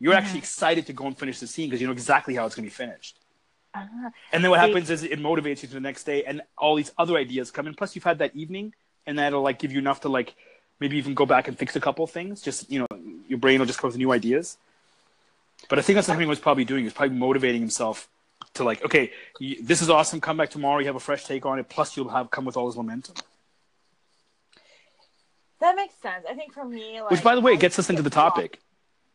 [0.00, 2.54] you're actually excited to go and finish the scene because you know exactly how it's
[2.54, 3.18] going to be finished.
[3.74, 3.86] Ah,
[4.32, 6.74] And then what See- happens is it motivates you to the next day, and all
[6.76, 7.74] these other ideas come in.
[7.74, 8.74] Plus, you've had that evening,
[9.06, 10.34] and that'll like give you enough to like
[10.80, 12.40] maybe even go back and fix a couple of things.
[12.40, 12.86] Just you know,
[13.28, 14.56] your brain will just come with new ideas.
[15.68, 16.84] But I think that's what he was probably doing.
[16.86, 18.08] Is probably motivating himself
[18.54, 20.20] to like, okay, y- this is awesome.
[20.20, 20.78] Come back tomorrow.
[20.78, 21.68] You have a fresh take on it.
[21.68, 23.16] Plus, you'll have come with all this momentum.
[25.60, 26.24] That makes sense.
[26.30, 28.60] I think for me, like, Which, by the way, I gets us into the topic.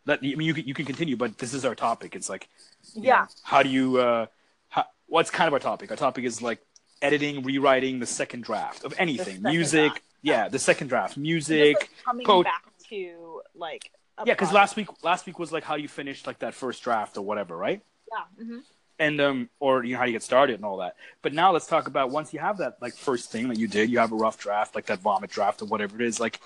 [0.05, 2.15] That I mean, you can, you can continue, but this is our topic.
[2.15, 2.49] It's like,
[2.93, 3.21] Yeah.
[3.21, 3.97] know, how do you?
[3.97, 4.25] Uh,
[4.69, 5.91] how, what's kind of our topic?
[5.91, 6.59] Our topic is like
[7.01, 9.91] editing, rewriting the second draft of anything, music.
[9.93, 10.01] draft.
[10.21, 11.77] Yeah, the second draft, Just, music.
[11.79, 13.91] like, coming code- back to like
[14.25, 17.17] Yeah, because last week, last week was like how you finished like that first draft
[17.17, 17.81] or whatever, right?
[18.11, 18.59] yeah hmm
[18.99, 21.65] and um or you know how you get started and all that but now let's
[21.65, 24.15] talk about once you have that like first thing that you did you have a
[24.15, 26.39] rough draft like that vomit draft or whatever it is like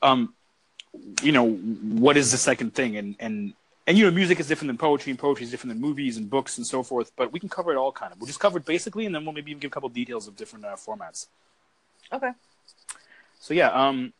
[0.00, 0.32] um
[1.22, 2.96] you know what is the second thing?
[2.96, 3.54] And and
[3.86, 6.28] and you know music is different than poetry and poetry is different than movies and
[6.28, 8.20] books and so forth but we can cover it all kind of.
[8.20, 10.36] We'll just cover it basically and then we'll maybe even give a couple details of
[10.36, 11.26] different uh, formats.
[12.12, 12.30] Okay.
[13.40, 14.12] So yeah um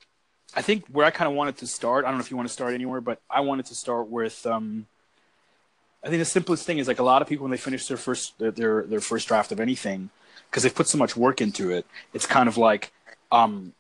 [0.55, 2.49] i think where i kind of wanted to start i don't know if you want
[2.49, 4.87] to start anywhere but i wanted to start with um
[6.05, 7.97] I think the simplest thing is like a lot of people when they finish their
[7.97, 10.11] first their their, their first draft of anything
[10.51, 11.87] because they've put so much work into it.
[12.13, 12.93] It's kind of like
[13.31, 13.73] um,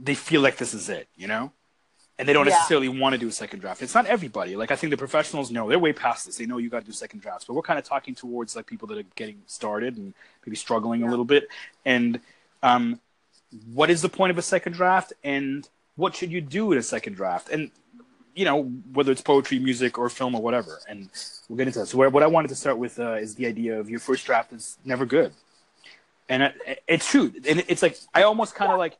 [0.00, 1.52] they feel like this is it, you know,
[2.22, 2.52] and they don't Yeah.
[2.52, 3.82] necessarily want to do a second draft.
[3.82, 4.54] It's not everybody.
[4.54, 6.36] Like I think the professionals know they're way past this.
[6.36, 8.66] They know you got to do second drafts, but we're kind of talking towards like
[8.66, 10.14] people that are getting started and
[10.46, 11.48] maybe struggling a little bit.
[11.84, 12.20] And
[12.62, 13.00] um,
[13.74, 16.82] what is the point of a second draft, and what should you do in a
[16.82, 17.48] second draft?
[17.50, 17.72] And
[18.36, 20.78] you know, whether it's poetry, music, or film, or whatever.
[20.88, 21.10] And
[21.48, 21.86] we'll get into that.
[21.86, 24.24] So, where, what I wanted to start with uh, is the idea of your first
[24.24, 25.32] draft is never good.
[26.28, 27.32] And it, it's true.
[27.46, 28.96] And it's like, I almost kind of like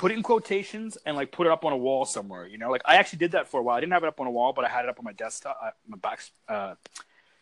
[0.00, 2.70] put it in quotations and like put it up on a wall somewhere, you know?
[2.70, 3.76] Like, I actually did that for a while.
[3.76, 5.12] I didn't have it up on a wall, but I had it up on my
[5.12, 6.74] desktop, uh, my back, uh,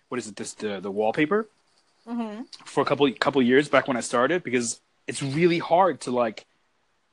[0.08, 1.46] what is it, this, the, the wallpaper
[2.06, 6.10] hmm for a couple, couple years back when I started because it's really hard to
[6.10, 6.46] like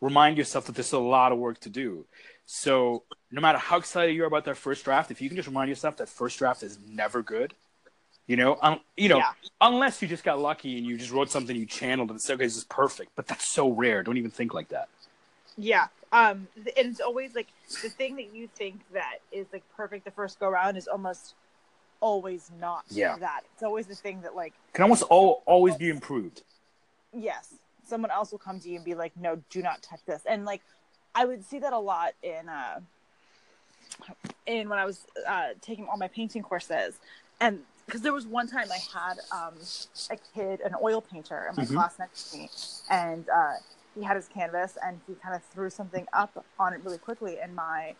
[0.01, 2.05] remind yourself that there's a lot of work to do.
[2.45, 5.47] So no matter how excited you are about that first draft, if you can just
[5.47, 7.53] remind yourself that first draft is never good,
[8.27, 9.31] you know, um, you know, Yeah.
[9.61, 12.45] unless you just got lucky and you just wrote something you channeled and said, okay,
[12.45, 13.11] this is perfect.
[13.15, 14.03] But that's so rare.
[14.03, 14.89] Don't even think like that.
[15.57, 15.87] Yeah.
[16.11, 17.47] Um, and it's always like
[17.81, 21.33] the thing that you think that is like perfect the first go around is almost
[21.99, 23.17] always not Yeah.
[23.17, 23.41] that.
[23.53, 26.43] It's always the thing that like Can almost all, always be improved.
[27.13, 27.53] yes,
[27.87, 30.21] someone else will come to you and be like, no, do not touch this.
[30.25, 30.61] And like,
[31.13, 32.79] I would see that a lot in uh,
[34.45, 36.99] in when I was uh, taking all my painting courses,
[37.39, 39.53] and because there was one time I had um,
[40.09, 41.73] a kid, an oil painter, in my Mhm.
[41.73, 42.49] class next to me,
[42.89, 43.53] and uh,
[43.95, 47.39] he had his canvas and he kind of threw something up on it really quickly,
[47.39, 47.95] and my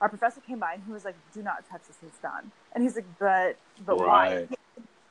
[0.00, 2.84] our professor came by and he was like, "Do not touch this; it's done." And
[2.84, 4.50] he's like, "But, but why?" Right.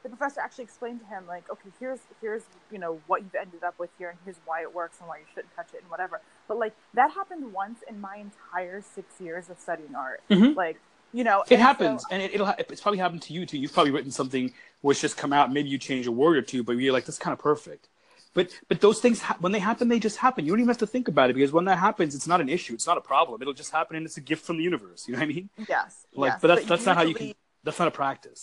[0.03, 3.61] the professor actually explained to him like okay here's here's you know what you've ended
[3.61, 5.91] up with here and here's why it works and why you shouldn't touch it and
[5.91, 10.55] whatever but like that happened once in my entire six years of studying art Mhm.
[10.55, 10.79] like
[11.11, 13.45] you know It and happens, so- and it, it'll ha- it's probably happened to you
[13.45, 13.57] too.
[13.57, 15.51] You've probably written something which just come out.
[15.51, 17.89] Maybe you change a word or two, but you're like, "That's kind of perfect."
[18.37, 20.45] But but those things ha- when they happen, they just happen.
[20.45, 22.49] You don't even have to think about it because when that happens, it's not an
[22.57, 22.73] issue.
[22.77, 23.41] It's not a problem.
[23.41, 25.07] It'll just happen, and it's a gift from the universe.
[25.07, 25.49] You know what I mean?
[25.67, 26.39] yes Like, yes.
[26.41, 27.33] but that's that's not how you can.
[27.63, 28.41] That's not a practice.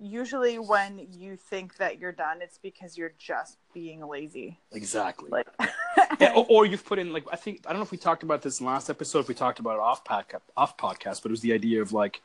[0.00, 5.28] usually when you think that you're done it's because you're just being lazy Exactly.
[5.30, 5.48] like
[6.20, 8.22] Yeah, or, or you've put in like I think I don't know if we talked
[8.28, 9.20] about this in last episode.
[9.24, 11.92] If we talked about it off podcast, off podcast, but it was the idea of
[11.92, 12.22] like,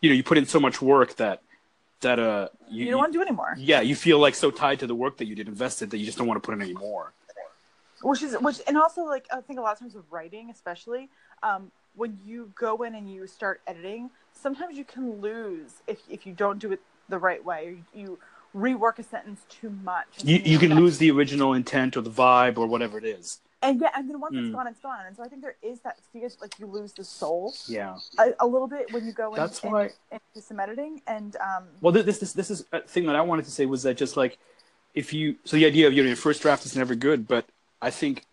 [0.00, 1.42] you know, you put in so much work that
[2.00, 4.86] that uh you, don't want to do anymore yeah you feel like so tied to
[4.86, 7.12] the work that you did invested that you just don't want to put in anymore.
[8.02, 11.08] which is which and also like i think a lot of times with writing especially
[11.42, 16.26] um, when you go in and you start editing sometimes you can lose if, if
[16.26, 18.18] you don't do it the right way or you, you
[18.56, 22.58] rework a sentence too much You you can lose the original intent or the vibe
[22.58, 23.40] or whatever it is.
[23.62, 24.46] And yeah and then once Mm.
[24.46, 26.92] it's gone it's gone and so i think there is that fear like you lose
[26.92, 27.96] the soul Yeah.
[28.18, 31.36] a, a little bit when you go in, That's in- why- into some editing and
[31.48, 33.96] um Well, this this this is a thing that I wanted to say was that
[33.96, 34.38] just like
[34.94, 37.44] if you so the idea of you know, your first draft is never good, but
[37.82, 38.24] I think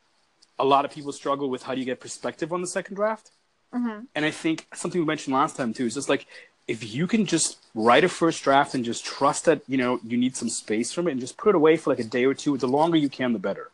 [0.60, 3.26] a lot of people struggle with how do you get perspective on the second draft.
[3.74, 4.08] mhm.
[4.16, 6.26] And I think something we mentioned last time too is just like
[6.68, 10.18] if you can just write a first draft and just trust that you know you
[10.18, 12.34] need some space from it and just put it away for like a day or
[12.34, 13.70] two, the longer you can, the better.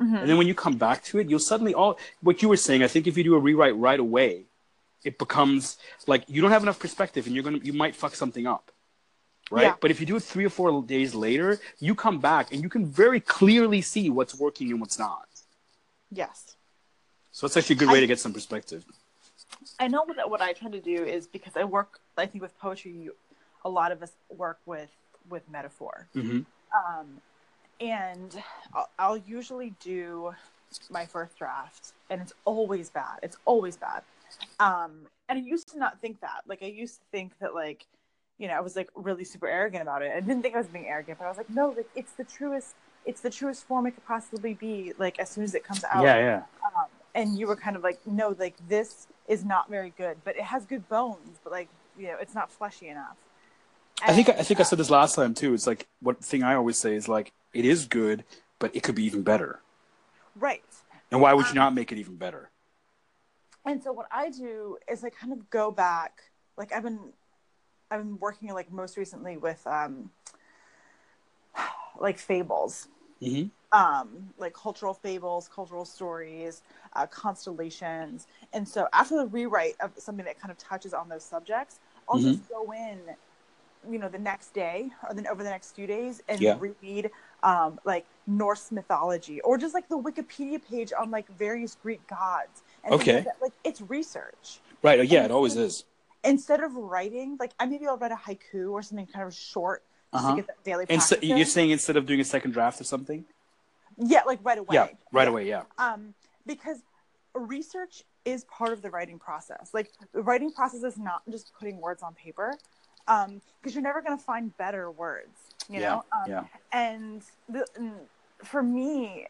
[0.00, 0.20] Mhm.
[0.20, 2.82] And then when you come back to it, you'll suddenly all what you were saying.
[2.82, 4.44] I think if you do a rewrite right away,
[5.04, 8.46] it becomes like you don't have enough perspective, and you're gonna you might fuck something
[8.46, 8.72] up,
[9.50, 9.62] right?
[9.64, 9.74] Yeah.
[9.80, 12.68] But if you do it three or four days later, you come back and you
[12.70, 15.26] can very clearly see what's working and what's not.
[16.12, 16.56] yes
[17.32, 18.84] So it's actually a good way I- to get some perspective.
[19.78, 22.00] I know that what I try to do is because I work.
[22.16, 23.14] I think with poetry, you,
[23.64, 24.12] a lot of us
[24.44, 24.90] work with
[25.28, 26.40] with metaphor, hmm
[26.80, 27.20] um,
[27.80, 28.42] and
[28.74, 30.34] I'll, I'll usually do
[30.90, 33.18] my first draft, and it's always bad.
[33.22, 34.02] It's always bad.
[34.60, 36.42] Um, and I used to not think that.
[36.46, 37.86] Like I used to think that like,
[38.38, 40.12] you know, I was like really super arrogant about it.
[40.14, 42.24] I didn't think I was being arrogant, but I was like, no, like it's the
[42.24, 42.74] truest.
[43.06, 44.92] It's the truest form it could possibly be.
[44.98, 46.04] Like as soon as it comes out.
[46.04, 46.42] Yeah, yeah.
[46.64, 50.36] Um, and you were kind of like, no, like this is not very good, but
[50.36, 53.16] it has good bones, but like you know, it's not fleshy enough.
[54.02, 55.54] I think I And, think I said this last time too.
[55.54, 58.24] It's like what thing I always say is like it is good,
[58.58, 59.60] but it could be even better.
[60.36, 60.62] right.
[61.10, 62.50] And why would you Um, not make it even better?
[63.64, 66.22] and so what I do is I kind of go back.
[66.56, 67.12] Like I've been,
[67.90, 70.10] I've been working like most recently with um,
[72.00, 72.88] like fables,
[73.20, 76.62] hmm um, like cultural fables, cultural stories,
[76.94, 78.26] uh, constellations.
[78.52, 82.18] And so after the rewrite of something that kind of touches on those subjects, I'll
[82.18, 82.24] Mhm.
[82.24, 82.98] just go in,
[83.90, 86.56] you know, the next day or then over the next few days and Yeah.
[86.58, 87.10] read
[87.42, 92.62] um, like Norse mythology or just like the Wikipedia page on like various Greek gods.
[92.84, 93.16] And Okay.
[93.16, 93.36] like, that.
[93.42, 95.06] like it's research Right.
[95.06, 95.84] Yeah, And it always is.
[96.24, 97.36] instead of writing.
[97.38, 100.30] Like I maybe I'll write a haiku or something kind of short Uh-huh.
[100.30, 102.84] to get that daily And so, you're saying instead of doing a second draft or
[102.84, 103.24] something?
[103.96, 104.74] yeah, like right away.
[104.74, 105.46] Yeah, right away.
[105.48, 105.62] Yeah.
[105.78, 106.14] um,
[106.46, 106.78] because
[107.34, 109.70] research is part of the writing process.
[109.72, 112.54] Like the writing process is not just putting words on paper,
[113.06, 115.36] because you're never going to find better words.
[115.70, 116.44] You Yeah, know, um, yeah.
[116.72, 117.64] and, the,
[118.44, 119.26] for me,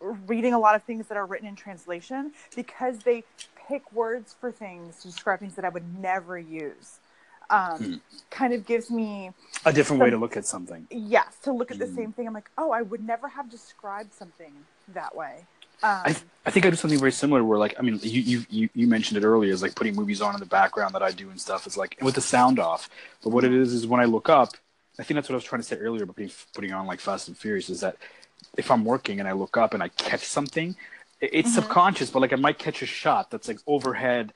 [0.00, 3.24] reading a lot of things that are written in translation because they
[3.68, 7.00] pick words for things to describe things that I would never use.
[7.50, 7.94] Um, Hmm.
[8.30, 9.32] Kind of gives me
[9.64, 10.86] A different way to look at something.
[10.90, 11.96] yes to look at the Mm.
[11.96, 12.26] same thing.
[12.28, 14.52] I'm like, oh, I would never have described something
[14.94, 15.46] that way.
[15.82, 16.16] Um, I,
[16.46, 18.86] I think I do something very similar where like I mean you, you you you
[18.86, 21.40] mentioned it earlier is like putting movies on in the background that I do and
[21.40, 22.88] stuff is like with the sound off.
[23.22, 24.50] But what it is is when I look up,
[24.98, 27.00] I think that's what I was trying to say earlier about putting, putting on like
[27.00, 27.96] Fast and Furious is that
[28.56, 30.74] if I'm working and I look up and I catch something,
[31.20, 31.54] it- it's Mhm.
[31.54, 34.32] subconscious, but like I might catch a shot that's like overhead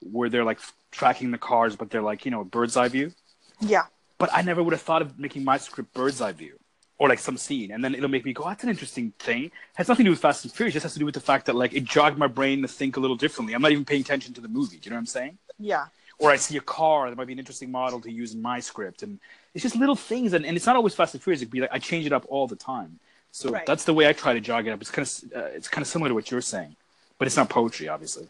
[0.00, 0.60] where they're like
[0.92, 3.12] tracking the cars, but they're like you know bird's eye view.
[3.60, 3.84] yeah,
[4.18, 6.58] But I never would have thought of making my script bird's eye view
[6.98, 9.52] or like some scene, and then it'll make me go, "That's an interesting thing." It
[9.74, 10.72] has nothing to do with Fast and Furious.
[10.72, 12.68] It just has to do with the fact that like it jogged my brain to
[12.68, 13.54] think a little differently.
[13.54, 14.76] I'm not even paying attention to the movie.
[14.76, 15.38] Do you know what I'm saying?
[15.58, 15.86] yeah.
[16.18, 18.60] Or I see a car that might be an interesting model to use in my
[18.60, 19.18] script, and
[19.54, 20.32] it's just little things.
[20.32, 21.42] And, and it's not always Fast and Furious.
[21.42, 22.98] It'd be like I change it up all the time.
[23.32, 23.66] So Right.
[23.66, 24.80] that's the way I try to jog it up.
[24.80, 26.76] It's kind of uh, it's kind of similar to what you're saying,
[27.18, 28.28] but it's not poetry, obviously.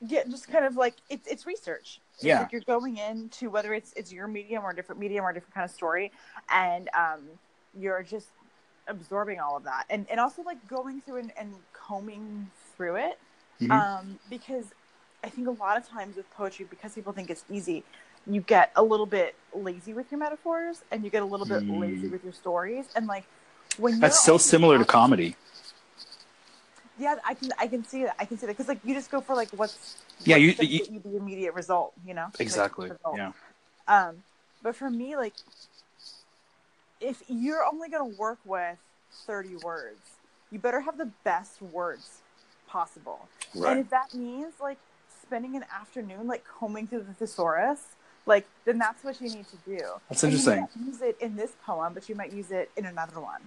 [0.00, 2.40] yeah just kind of like it's it's research It's Yeah.
[2.42, 5.34] like you're going into whether it's it's your medium or a different medium or a
[5.34, 6.12] different kind of story
[6.50, 7.22] and um
[7.72, 8.28] you're just
[8.88, 13.18] absorbing all of that and and also like going through and, and combing through it
[13.60, 13.70] Mhm.
[13.72, 14.66] um because
[15.26, 17.82] i think a lot of times with poetry because people think it's easy
[18.28, 21.62] you get a little bit lazy with your metaphors and you get a little bit
[21.68, 21.80] Mm.
[21.80, 23.24] lazy with your stories and like
[23.76, 25.36] when That's so similar to comedy.
[26.98, 29.10] yeah i can i can see that i can see that because like you just
[29.10, 32.88] go for like what's Yeah, you- what's you- you the immediate result you know Exactly.
[32.90, 33.16] result.
[33.16, 33.32] Yeah.
[33.88, 34.22] um
[34.62, 35.34] but for me like
[37.00, 38.78] if you're only going to work with
[39.26, 40.04] 30 words
[40.50, 42.22] you better have the best words
[42.68, 43.28] possible
[43.70, 44.78] and if that means like
[45.26, 47.80] spending an afternoon like combing through the thesaurus
[48.26, 49.78] like then that's what you need to do.
[50.08, 50.60] That's And you interesting.
[50.62, 53.40] might use it in this poem but you might use it in another one.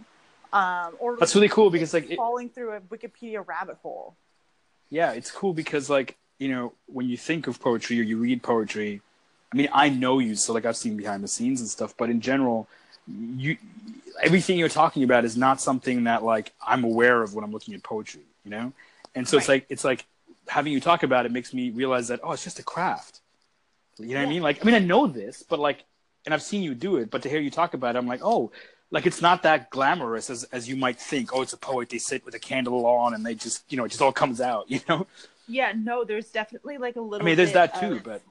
[0.53, 4.15] Um or That's really cool because like it, falling through a wikipedia rabbit hole.
[4.89, 8.41] Yeah, it's cool because like you know when you think of poetry or you read
[8.41, 9.01] poetry,
[9.53, 12.09] I mean I know you, so like I've seen behind the scenes and stuff, but
[12.09, 12.67] in general,
[13.07, 13.57] you
[14.21, 17.73] everything you're talking about is not something that like I'm aware of when I'm looking
[17.73, 18.73] at poetry, you know,
[19.15, 20.05] and so it's like it's like
[20.49, 23.21] having you talk about it makes me realize that oh it's just a craft,
[23.97, 24.41] you know what I mean?
[24.41, 25.85] Like I mean I know this, but like
[26.25, 28.21] and I've seen you do it, but to hear you talk about it, I'm like
[28.23, 28.51] oh.
[28.91, 31.29] Like it's not that glamorous as, as you might think.
[31.31, 31.89] Oh, it's a poet.
[31.89, 34.41] They sit with a candle on, and they just, you know, it just all comes
[34.41, 34.65] out.
[34.71, 35.05] You know.
[35.47, 38.23] yeah no there's definitely like a little I mean, there's bit that too, of- but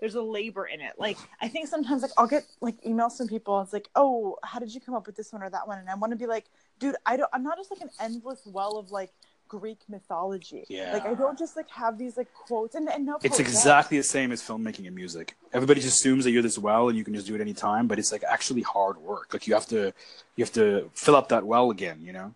[0.00, 0.94] there's a labor in it.
[0.98, 3.60] Like I think sometimes like I'll get like emails from people.
[3.60, 5.78] It's like, oh, how did you come up with this one or that one?
[5.78, 6.46] And I want to be like,
[6.80, 7.30] dude, I don't.
[7.32, 9.12] I'm not just like an endless well of like
[9.60, 10.64] Greek mythology.
[10.70, 10.94] Yeah.
[10.94, 13.18] Like I don't just like have these like quotes and and no.
[13.22, 15.36] it's exactly the same as filmmaking and music.
[15.52, 17.98] Everybody just assumes that you're this well and you can just do it anytime, but
[17.98, 19.28] it's like actually hard work.
[19.34, 19.92] Like you have to,
[20.36, 21.98] you have to fill up that well again.
[22.00, 22.34] You know.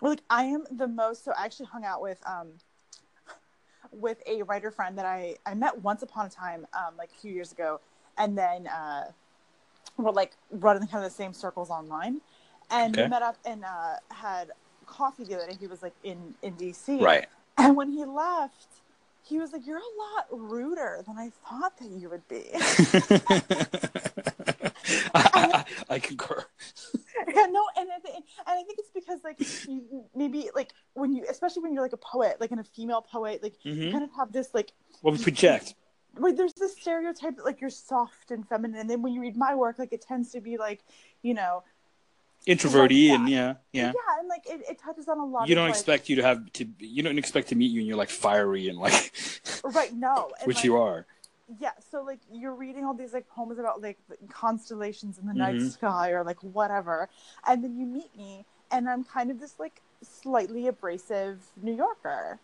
[0.00, 1.24] Well, like I am the most.
[1.24, 2.48] So I actually hung out with um
[3.92, 7.20] with a writer friend that I I met once upon a time um like a
[7.20, 7.78] few years ago,
[8.16, 9.10] and then uh
[9.98, 12.22] we're like running kind of the same circles online,
[12.70, 13.04] and Okay.
[13.04, 14.50] we met up and uh had
[14.96, 15.56] coffee the other day.
[15.58, 17.26] He was like in in DC, Right.
[17.56, 18.66] And when he left,
[19.28, 22.44] he was like, "You're a lot ruder than I thought that you would be."
[25.14, 26.44] I, I concur.
[27.34, 31.12] yeah, no, and I think, and I think it's because like you, maybe like when
[31.14, 33.92] you, especially when you're like a poet, like in a female poet, like you Mhm.
[33.92, 35.74] kind of have this like Well, we project.
[36.18, 39.36] wait, there's this stereotype that like you're soft and feminine, and then when you read
[39.36, 40.80] my work, like it tends to be like,
[41.22, 41.62] you know,
[42.46, 43.20] Introverty that.
[43.20, 43.86] and yeah, yeah.
[43.94, 45.48] yeah, and like it, it touches on a lot.
[45.48, 46.66] You don't like, expect you to have to.
[46.78, 49.12] You don't expect to meet you and you're like fiery and like,
[49.64, 49.92] right?
[49.94, 51.06] No, and, which like, you are.
[51.60, 53.98] yeah so like you're reading all these like poems about like
[54.30, 55.72] constellations in the night Mhm.
[55.72, 57.08] sky or like whatever
[57.46, 62.38] and then you meet me and i'm kind of this like slightly abrasive new yorker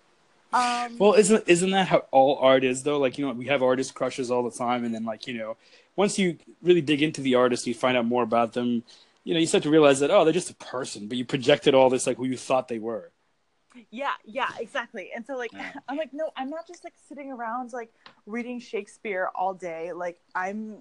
[0.52, 2.98] um Well, isn't isn't that how all art is though?
[2.98, 5.56] Like you know, we have artist crushes all the time, and then like you know,
[5.96, 8.82] once you really dig into the artist, you find out more about them.
[9.24, 11.74] You know, you start to realize that oh, they're just a person, but you projected
[11.74, 13.12] all this like who you thought they were.
[13.92, 15.70] yeah yeah exactly and so like Yeah.
[15.88, 17.92] i'm like no i'm not just like sitting around like
[18.26, 20.78] reading shakespeare all day like i'm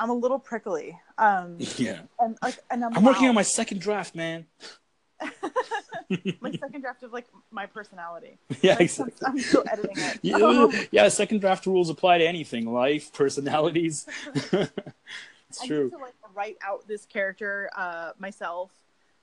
[0.00, 3.80] i'm a little prickly um Yeah, and like and i'm, I'm working on my second
[3.80, 4.46] draft, man.
[6.40, 9.14] my second draft of like my personality yeah, Like, exactly.
[9.26, 14.06] i'm still editing it Yeah, yeah, second draft rules apply to anything, life, personalities.
[14.34, 15.90] it's I true.
[15.90, 18.70] to like write out this character uh, myself.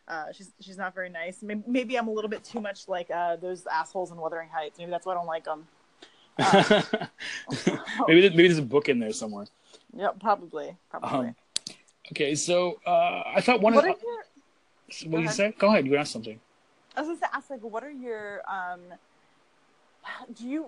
[0.08, 1.42] Uh, she's she's not very nice.
[1.42, 4.78] Maybe, maybe I'm a little bit too much like uh, those assholes in Wuthering Heights.
[4.78, 5.68] Maybe that's why I don't like them.
[8.08, 9.46] maybe there's, maybe there's a book in there somewhere.
[9.96, 11.30] Yeah, probably, probably.
[11.30, 11.36] Um,
[12.12, 15.12] okay, so uh, I thought one what of are the, your?
[15.12, 15.56] what did you say?
[15.58, 16.40] Go ahead, you asked something.
[16.96, 18.82] I was gonna ask like, what are your um?
[20.36, 20.68] Do you?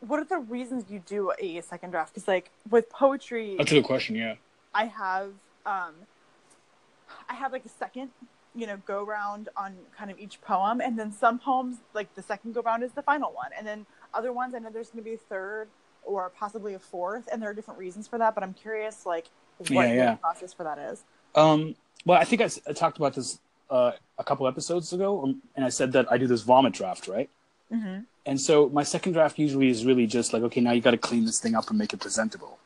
[0.00, 2.14] What are the reasons you do a second draft?
[2.14, 4.14] Because like with poetry, That's a good question.
[4.14, 4.36] Yeah.
[4.74, 5.32] I have
[5.70, 5.94] um,
[7.28, 8.10] I have like a second,
[8.54, 12.22] you know, go round on kind of each poem, and then some poems like the
[12.22, 15.04] second go round is the final one, and then other ones I know there's going
[15.04, 15.68] to be a third
[16.02, 18.34] or possibly a fourth, and there are different reasons for that.
[18.34, 19.26] But I'm curious, like,
[19.58, 20.14] what Yeah, yeah.
[20.16, 21.04] process for that is.
[21.34, 23.38] Um, well, I think I talked about this
[23.70, 27.06] uh, a couple episodes ago, um, and I said that I do this vomit draft,
[27.06, 27.30] right?
[27.72, 28.00] Mm-hmm.
[28.26, 30.98] And so my second draft usually is really just like, okay, now you got to
[30.98, 32.58] clean this thing up and make it presentable,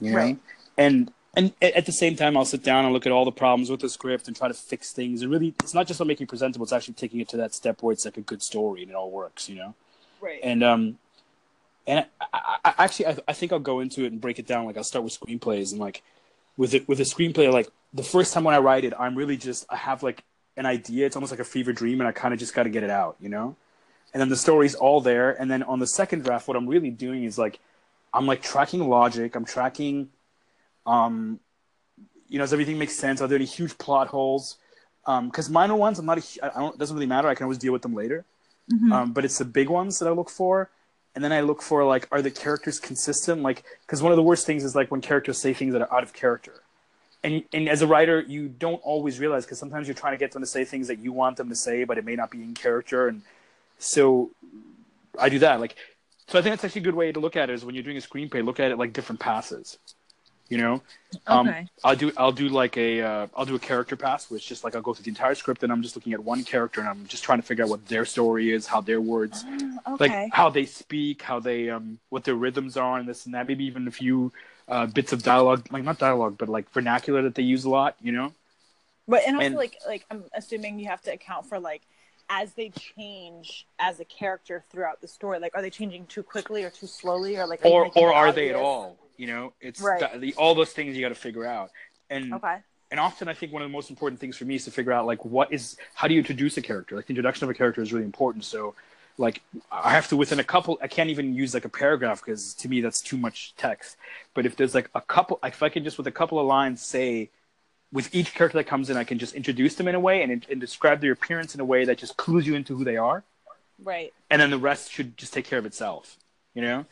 [0.00, 0.16] you know.
[0.16, 0.38] Right.
[0.78, 3.70] And and at the same time, I'll sit down and look at all the problems
[3.70, 5.22] with the script and try to fix things.
[5.22, 7.54] And really, it's not just about making it presentable; it's actually taking it to that
[7.54, 9.74] step where it's like a good story and it all works, you know.
[10.20, 10.40] Right.
[10.42, 10.98] And um,
[11.86, 14.46] and I, I, I actually I, I think I'll go into it and break it
[14.46, 14.64] down.
[14.66, 16.02] Like I'll start with screenplays and like
[16.56, 19.36] with it with a screenplay, like the first time when I write it, I'm really
[19.36, 20.24] just I have like
[20.56, 21.06] an idea.
[21.06, 22.90] It's almost like a fever dream, and I kind of just got to get it
[22.90, 23.56] out, you know.
[24.12, 25.40] And then the story's all there.
[25.40, 27.60] And then on the second draft, what I'm really doing is like
[28.12, 29.34] I'm like tracking logic.
[29.34, 30.10] I'm tracking,
[30.94, 31.40] um,
[32.28, 33.20] you know, does everything make sense?
[33.22, 34.56] Are there any huge plot holes?
[35.06, 36.18] Because minor ones, I'm not.
[36.18, 36.22] A,
[36.56, 36.74] I don't.
[36.74, 37.28] It doesn't really matter.
[37.28, 38.24] I can always deal with them later
[38.72, 38.92] Mhm.
[38.92, 40.70] um, but it's the big ones that I look for.
[41.14, 43.42] And then I look for like, are the characters consistent?
[43.42, 45.92] Like, because one of the worst things is like when characters say things that are
[45.92, 46.62] out of character.
[47.24, 50.30] And and as a writer, you don't always realize because sometimes you're trying to get
[50.32, 52.40] them to say things that you want them to say, but it may not be
[52.42, 53.08] in character.
[53.08, 53.22] And
[53.80, 54.30] so
[55.18, 55.58] I do that.
[55.60, 55.74] Like,
[56.28, 57.84] so I think that's actually a good way to look at it is when you're
[57.84, 59.78] doing a screenplay, look at it like different passes.
[60.50, 60.82] You know,
[61.28, 61.68] um, Okay.
[61.84, 64.64] I'll do I'll do like a uh, I'll do a character pass, which is just
[64.64, 66.88] like I'll go through the entire script and I'm just looking at one character and
[66.88, 69.44] I'm just trying to figure out what their story is, how their words,
[69.88, 70.24] okay.
[70.24, 73.46] like how they speak, how they um what their rhythms are and this and that.
[73.46, 74.32] Maybe even a few
[74.68, 77.94] uh, bits of dialogue, like not dialogue, but like vernacular that they use a lot.
[78.02, 78.32] You know?
[79.06, 81.82] But and also and- like like I'm assuming you have to account for like
[82.30, 85.40] as they change as a character throughout the story.
[85.40, 88.14] Like, are they changing too quickly or too slowly, or like, are Or making or
[88.14, 88.96] are they at all?
[89.20, 90.00] You know, it's Right.
[90.00, 91.70] that- the, all those things you got to figure out.
[92.08, 92.56] And Okay.
[92.90, 94.92] and often I think one of the most important things for me is to figure
[94.92, 96.96] out like what is how do you introduce a character?
[96.96, 98.44] Like the introduction of a character is really important.
[98.46, 98.74] So
[99.18, 102.54] like I have to within a couple I can't even use like a paragraph because
[102.54, 103.98] to me that's too much text.
[104.32, 106.80] But if there's like a couple if I can just with a couple of lines
[106.80, 107.28] say
[107.92, 110.46] with each character that comes in I can just introduce them in a way and,
[110.50, 113.22] and describe their appearance in a way that just clues you into who they are
[113.84, 114.14] Right.
[114.30, 116.16] and then the rest should just take care of itself,
[116.54, 116.86] you know.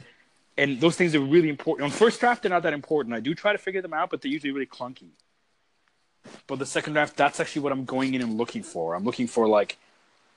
[0.58, 1.84] And those things are really important.
[1.84, 3.14] On first draft, they're not that important.
[3.14, 5.10] I do try to figure them out, but they're usually really clunky.
[6.48, 8.94] But the second draft, that's actually what I'm going in and looking for.
[8.94, 9.78] I'm looking for like,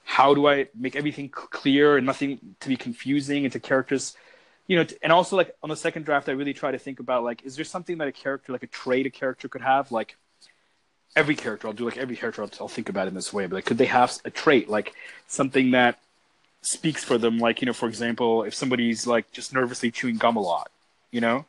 [0.04, 4.16] how do I make everything clear and nothing to be confusing and to characters,
[4.68, 4.86] you know.
[5.02, 7.56] And also like on the second draft, I really try to think about like, is
[7.56, 10.16] there something that a character, like a trait a character could have, like.
[11.14, 12.42] Every character, I'll do like every character.
[12.42, 13.46] I'll, I'll think about in this way.
[13.46, 14.94] But like, could they have a trait, like
[15.28, 16.00] something that
[16.62, 17.38] speaks for them.
[17.40, 20.72] Like, you know, for example, if somebody's like just nervously chewing gum a lot,
[21.12, 21.46] you know,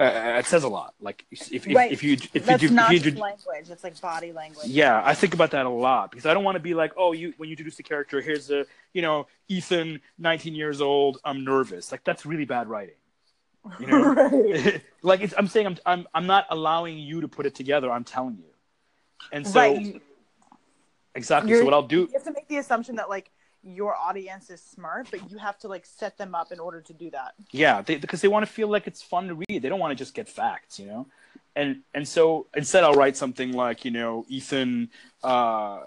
[0.00, 0.94] uh, it says a lot.
[1.00, 1.92] Like, if if, Right.
[1.92, 3.70] if you if That's you do, not if you do, language.
[3.70, 4.66] It's like body language.
[4.66, 7.12] yeah, I think about that a lot because I don't want to be like, oh,
[7.12, 11.44] you when you introduce the character, here's a you know Ethan, 19 years old, I'm
[11.44, 11.92] nervous.
[11.92, 12.94] Like that's really bad writing.
[13.78, 14.82] You know, right.
[15.02, 17.90] like it's, I'm saying I'm I'm I'm not allowing you to put it together.
[17.92, 18.50] I'm telling you.
[19.32, 20.02] And so right.
[21.14, 21.50] Exactly.
[21.50, 23.30] You're- So what I'll do you have to make the assumption that like
[23.62, 26.92] your audience is smart, but you have to like set them up in order to
[26.92, 27.34] do that.
[27.50, 29.62] Yeah, they, because they want to feel like it's fun to read.
[29.62, 31.06] They don't want to just get facts, you know.
[31.54, 34.90] And and so instead, I'll write something like, you know, Ethan
[35.22, 35.80] uh,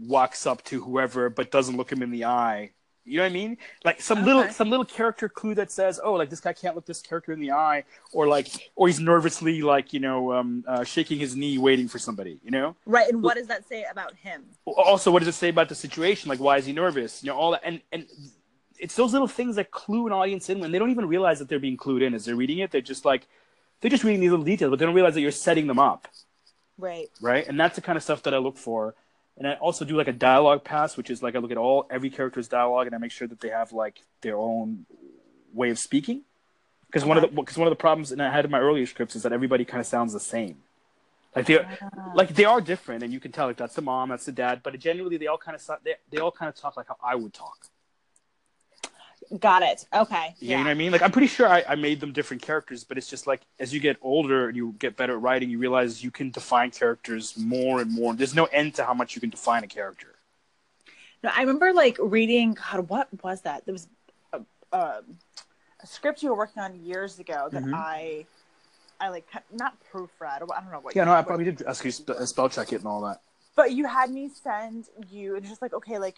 [0.00, 2.72] walks up to whoever but doesn't look him in the eye.
[3.10, 3.58] You know what I mean?
[3.84, 6.86] Like some little some little character clue that says, "Oh, like this guy can't look
[6.86, 10.84] this character in the eye," or like, or he's nervously like you know um, uh,
[10.84, 12.38] shaking his knee, waiting for somebody.
[12.44, 12.76] You know.
[12.86, 13.08] Right.
[13.10, 14.44] And what does that say about him?
[14.66, 17.36] also what does it say about the situation like why is he nervous you know
[17.36, 18.06] all that and and
[18.78, 21.48] it's those little things that clue an audience in when they don't even realize that
[21.48, 23.26] they're being clued in as they're reading it they're just like
[23.80, 26.06] they're just reading these little details but they don't realize that you're setting them up
[26.78, 27.08] Right.
[27.20, 28.94] right and that's the kind of stuff that i look for
[29.40, 31.88] and i also do like a dialogue pass which is like i look at all
[31.90, 34.86] every character's dialogue and i make sure that they have like their own
[35.52, 36.22] way of speaking.
[36.86, 38.86] Because one of the because one of the problems that i had in my earlier
[38.86, 40.56] scripts is that everybody kind of sounds the same.
[41.36, 42.12] Like they ah.
[42.14, 44.62] like they are different, and you can tell like that's the mom, that's the dad,
[44.64, 47.14] but generally they all kind of they, they all kind of talk like how I
[47.14, 47.66] would talk.
[49.38, 49.86] Got it.
[49.94, 50.34] Okay.
[50.40, 50.90] Yeah, you know what I mean?
[50.90, 53.72] Like I'm pretty sure I, I made them different characters, but it's just like as
[53.72, 57.36] you get older and you get better at writing, you realize you can define characters
[57.38, 58.12] more and more.
[58.14, 60.16] There's no end to how much you can define a character.
[61.22, 62.54] No, I remember like reading.
[62.54, 63.64] God, what was that?
[63.66, 63.86] There was
[64.32, 64.40] a,
[64.72, 64.76] a,
[65.80, 67.72] a script you were working on years ago that Mhm.
[67.74, 68.26] I,
[69.00, 70.08] I like not proofread.
[70.22, 70.96] I don't know what.
[70.96, 73.20] Yeah, you- no, I probably did ask you spe- spell check it and all that.
[73.54, 76.16] But you had me send you and just like okay, like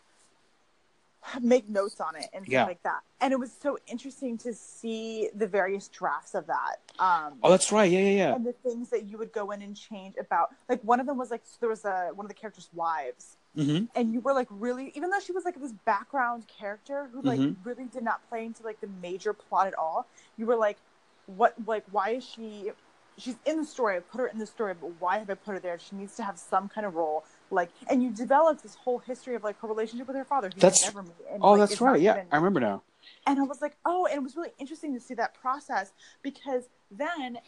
[1.41, 2.65] make notes on it and stuff Yeah.
[2.65, 3.01] like that.
[3.21, 6.81] And it was so interesting to see the various drafts of that.
[6.99, 7.91] Um, Oh, that's right.
[7.91, 8.35] Yeah, yeah, yeah.
[8.35, 10.51] and the things that you would go in and change about.
[10.69, 13.85] Like one of them was like there was a one of the characters' wives Mm-hmm.
[13.95, 17.39] and you were like really even though she was like this background character who like
[17.39, 17.57] Mhm.
[17.65, 20.07] really did not play into like the major plot at all
[20.39, 20.79] you were like
[21.27, 22.73] what like why is she
[23.19, 25.53] she's in the story i put her in the story but why have i put
[25.53, 28.75] her there she needs to have some kind of role like and you developed this
[28.75, 31.69] whole history of like her relationship with her father That's- never met, and, Oh, like,
[31.69, 32.01] that's right.
[32.01, 32.83] Yeah, even- I remember now.
[33.27, 35.93] and I was like, oh, and it was really interesting to see that process
[36.23, 37.39] because then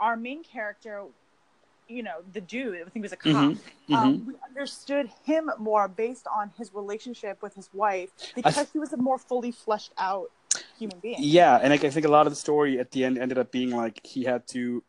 [0.00, 1.02] our main character,
[1.88, 3.94] you know, the dude, I think he was a cop, Mhm, mhm.
[3.94, 8.92] Um, we understood him more based on his relationship with his wife because he was
[8.92, 10.30] a more fully fleshed out
[10.78, 11.16] human being.
[11.18, 13.50] Yeah, and like, I think a lot of the story at the end ended up
[13.50, 14.82] being like he had to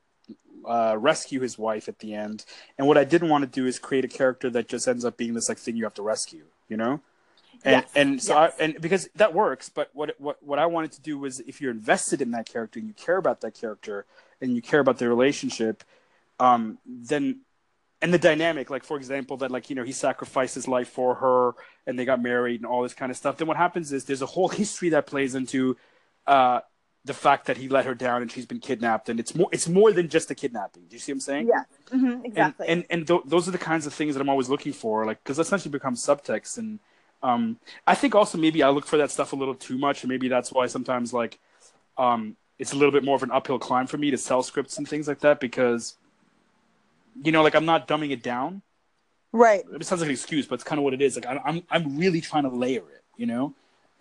[0.68, 2.46] uh, rescue his wife at the end.
[2.78, 5.18] And what I didn't want to do is create a character that just ends up
[5.18, 7.02] being this like thing you have to rescue, you know?
[7.64, 8.54] And Yes, and so yes.
[8.60, 11.62] I, and because that works, but what what what I wanted to do was if
[11.62, 14.06] you're invested in that character and you care about that character
[14.42, 15.84] and you care about their relationship,
[16.40, 17.42] um, then
[18.02, 21.16] and the dynamic, like for example, that like you know he sacrificed his life for
[21.16, 21.54] her
[21.88, 23.38] and they got married and all this kind of stuff.
[23.38, 25.78] Then what happens is there's a whole history that plays into
[26.28, 26.60] uh,
[27.06, 29.70] the fact that he let her down and she's been kidnapped, and it's more it's
[29.70, 30.84] more than just a kidnapping.
[30.90, 31.48] Do you see what I'm saying?
[31.48, 32.68] Yeah, hmm exactly.
[32.68, 35.06] And and, and th- those are the kinds of things that I'm always looking for,
[35.06, 36.58] like because essentially becomes subtext.
[36.58, 36.80] And
[37.24, 40.10] um, I think also maybe I look for that stuff a little too much, and
[40.10, 41.40] maybe that's why sometimes like
[41.98, 44.78] um, it's a little bit more of an uphill climb for me to sell scripts
[44.78, 45.98] and things like that because
[47.24, 48.62] you know, like I'm not dumbing it down.
[49.32, 49.64] right.
[49.74, 51.16] It sounds like an excuse, but it's kind of what it is.
[51.16, 53.54] Like I'm I'm really trying to layer it, you know.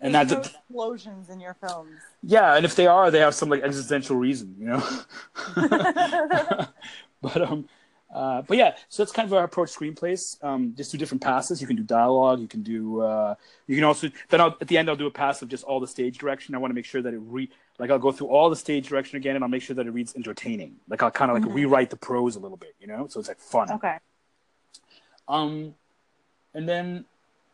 [0.05, 1.99] And that's no explosions in your films.
[2.21, 4.83] yeah, and if they are, they have some like existential reason, you know.
[7.21, 7.67] but um,
[8.13, 10.41] uh, but yeah, so that's kind of our approach screenplays.
[10.43, 11.59] Um, just do different passes.
[11.59, 12.39] You can do dialogue.
[12.39, 13.01] You can do.
[13.01, 13.35] Uh,
[13.67, 15.79] you can also then I'll, at the end I'll do a pass of just all
[15.79, 16.55] the stage direction.
[16.55, 17.49] I want to make sure that it re
[17.79, 19.91] like I'll go through all the stage direction again, and I'll make sure that it
[19.91, 20.75] reads entertaining.
[20.87, 21.55] Like I'll kind of like Mhm.
[21.55, 23.71] rewrite the prose a little bit, you know, so it's like fun.
[23.71, 23.97] Okay.
[25.27, 25.73] Um,
[26.53, 27.05] and then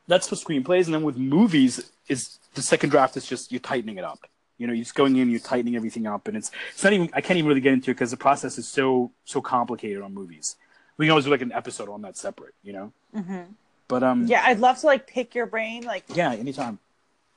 [0.08, 3.98] that's for screenplays, and then with movies is the second draft is just you're tightening
[3.98, 4.20] it up.
[4.58, 7.10] You know, you're just going in, you're tightening everything up, and it's it's not even
[7.14, 10.14] I can't even really get into it because the process is so so complicated on
[10.14, 10.56] movies.
[10.98, 12.94] We can always do like an episode on that separate, you know.
[13.16, 13.42] hmm
[13.88, 16.78] But um, Yeah, I'd love to like pick your brain, like yeah, anytime.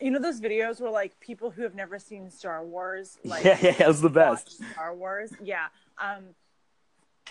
[0.00, 3.58] you know those videos where like people who have never seen Star Wars, like yeah,
[3.62, 4.62] yeah, that's the best.
[4.72, 5.30] Star Wars.
[5.42, 5.66] Yeah.
[5.98, 6.24] Um,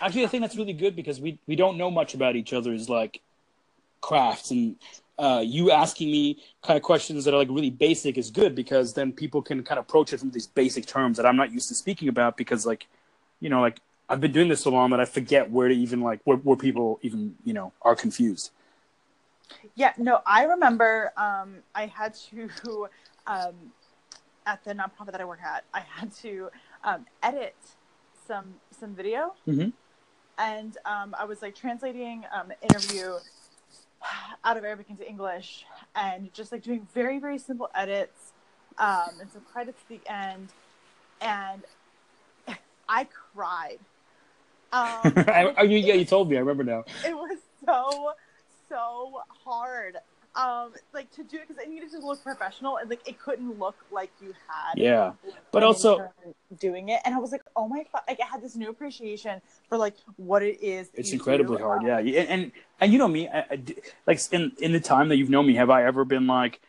[0.00, 2.88] Actually, I think that's really good because we we don't know much about each other's
[2.88, 3.20] like
[4.00, 4.74] crafts, and
[5.18, 8.94] uh, you asking me kind of questions that are like really basic is good because
[8.94, 11.68] then people can kind of approach it from these basic terms that I'm not used
[11.68, 12.86] to speaking about because like
[13.40, 16.00] you know like I've been doing this so long that I forget where to even
[16.00, 18.50] like where, where people even you know are confused.
[19.76, 22.48] Yeah, no, I remember um, I had to,
[23.26, 23.54] um,
[24.46, 26.50] at the nonprofit that I work at, I had to
[26.82, 27.54] um, edit
[28.26, 29.72] some some video, Mhm.
[30.38, 33.14] and um, I was like translating um, interview
[34.44, 38.32] out of Arabic into English, and just like doing very very simple edits,
[38.78, 40.48] um, and some credits at the end,
[41.20, 41.62] and
[42.88, 43.78] I cried.
[44.72, 46.36] Um, I, you, yeah, you told me.
[46.36, 46.84] I remember now.
[47.06, 48.12] it was so
[48.68, 49.98] so hard
[50.36, 53.58] um, like to do it because I needed to look professional and like it couldn't
[53.58, 54.76] look like you had.
[54.76, 55.12] Yeah,
[55.52, 56.08] but also
[56.58, 59.40] doing it, and I was like, oh my, fu-, like I had this new appreciation
[59.68, 60.90] for like what it is.
[60.94, 61.82] it's incredibly hard.
[61.82, 63.60] Yeah, and and, you know me, I, I
[64.06, 66.60] like in in the time that you've known me, have I ever been like,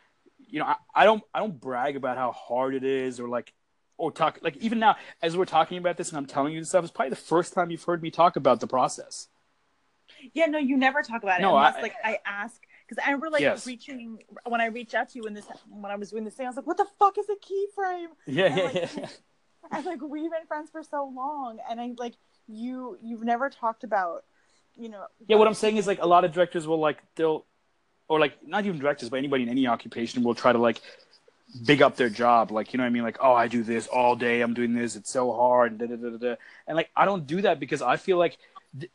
[0.47, 3.53] you know, I, I don't I don't brag about how hard it is or like.
[3.97, 6.67] Or talk like even now as we're talking about this and I'm telling you this
[6.67, 9.29] stuff, it's probably the first time you've heard me talk about the process.
[10.33, 13.11] Yeah, no, you never talk about it No, unless I- like I ask because I
[13.11, 13.65] remember like Yes.
[13.65, 16.45] reaching when I reached out to you when this when I was doing this thing,
[16.45, 18.07] I was like, what the fuck is a keyframe?
[18.27, 19.07] Yeah, And, yeah, like, yeah.
[19.72, 22.13] And like we've been friends for so long, and I like
[22.47, 24.24] you you've never talked about
[24.78, 25.05] you know.
[25.28, 27.45] Yeah, what I'm saying is like a lot of directors will like they'll
[28.07, 30.82] or like not even directors, but anybody in any occupation will try to like
[31.66, 32.51] big up their job.
[32.51, 33.03] Like, you know what I mean?
[33.03, 34.41] Like, oh, I do this all day.
[34.41, 34.95] I'm doing this.
[34.95, 35.72] It's so hard.
[35.72, 36.36] And, da, da, da, da,
[36.68, 38.38] and like, I don't do that because I feel like,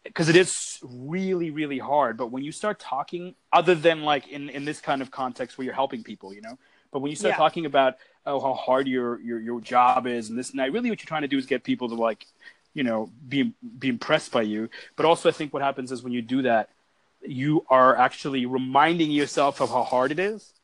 [0.05, 2.16] because it is really, really hard.
[2.16, 5.64] But when you start talking, other than like in, in this kind of context where
[5.64, 6.59] you're helping people, you know,
[6.93, 7.39] but when you start Yeah.
[7.39, 7.97] talking about,
[8.27, 11.07] oh, how hard your, your, your job is and this and that, really what you're
[11.09, 12.27] trying to do is get people to like,
[12.75, 14.68] you know, be, be impressed by you.
[14.97, 16.71] But also I think what happens is when you do that,
[17.23, 20.55] you are actually reminding yourself of how hard it is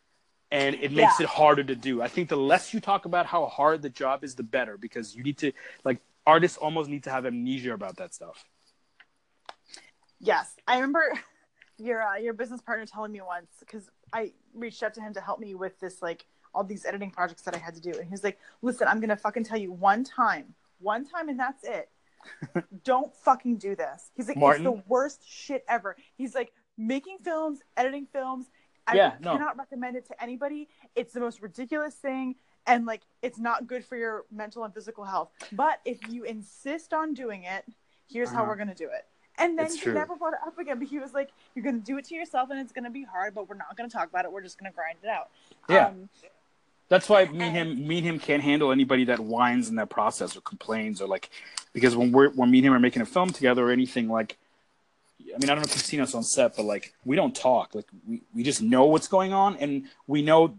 [0.51, 1.25] and it makes Yeah.
[1.25, 2.03] it harder to do.
[2.03, 5.15] I think the less you talk about how hard the job is, the better because
[5.17, 5.53] you need to
[5.85, 8.45] like artists almost need to have amnesia about that stuff.
[10.21, 11.13] Yes, I remember
[11.79, 15.21] your uh, your business partner telling me once because I reached out to him to
[15.21, 16.27] help me with this like
[16.57, 18.99] all these editing projects that I had to do, and he was like, "Listen, I'm
[18.99, 21.91] gonna fucking tell you one time, one time, and that's it.
[22.85, 24.67] Don't fucking do this." He's like, Martin?
[24.67, 28.47] "It's the worst shit ever." He's like, "Making films, editing films,
[28.87, 29.33] I Yeah, no.
[29.37, 30.69] cannot recommend it to anybody.
[30.95, 32.37] It's the most ridiculous thing."
[32.67, 35.31] And like, it's not good for your mental and physical health.
[35.53, 37.65] But if you insist on doing it,
[38.09, 38.49] here's how Uh-huh.
[38.49, 39.07] we're gonna do it.
[39.39, 39.93] And then It's he true.
[39.93, 40.79] never brought it up again.
[40.79, 43.35] But he was like, "You're gonna do it to yourself, and it's gonna be hard.
[43.35, 44.33] But we're not gonna talk about it.
[44.33, 45.29] We're just gonna grind it out."
[45.69, 45.89] Yeah.
[45.89, 46.09] Um,
[46.89, 49.91] That's why me and him, me and him can't handle anybody that whines in that
[49.91, 51.31] process or complains or like,
[51.73, 54.37] because when we're when me and him are making a film together or anything like,
[55.21, 57.35] I mean, I don't know if you've seen us on set, but like we don't
[57.35, 57.75] talk.
[57.75, 60.59] Like we, we just know what's going on and we know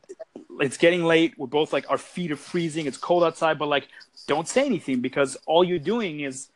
[0.59, 1.33] it's getting late.
[1.37, 2.87] We're both like our feet are freezing.
[2.87, 3.87] It's cold outside, but like
[4.27, 6.49] don't say anything because all you're doing is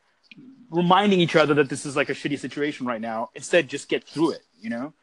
[0.70, 3.30] reminding each other that this is like a shitty situation right now.
[3.36, 4.44] Instead, just get through it.
[4.60, 4.94] You know.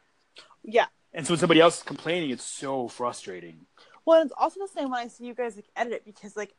[0.63, 0.85] yeah.
[1.13, 3.65] And so when somebody else is complaining, it's so frustrating.
[4.05, 6.53] Well, it's also the same when I see you guys like edit it because like,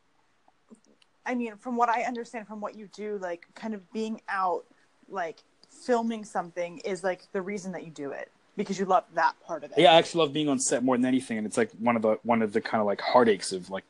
[1.26, 4.64] I mean, from what I understand from what you do, like kind of being out,
[5.08, 9.34] like filming something is like the reason that you do it because you love that
[9.46, 9.78] part of it.
[9.78, 12.02] Yeah, I actually love being on set more than anything, and it's like one of
[12.02, 13.84] the one of the kind of like heartaches of like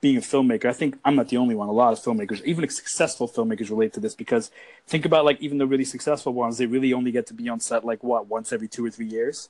[0.00, 0.66] being a filmmaker.
[0.66, 1.68] I think I'm not the only one.
[1.68, 4.50] A lot of filmmakers, even successful filmmakers, relate to this because
[4.86, 7.60] think about like even the really successful ones, they really only get to be on
[7.60, 9.48] set like what once every two or three years,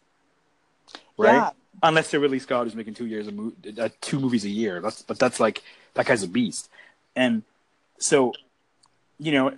[1.16, 1.34] right?
[1.34, 1.51] Yeah.
[1.83, 4.81] Unless they're Ridley Scott who's making two years a mo- uh, two movies a year.
[4.81, 5.62] That's but that's like
[5.95, 6.68] that guy's a beast,
[7.16, 7.43] and
[7.99, 8.33] so
[9.18, 9.53] you know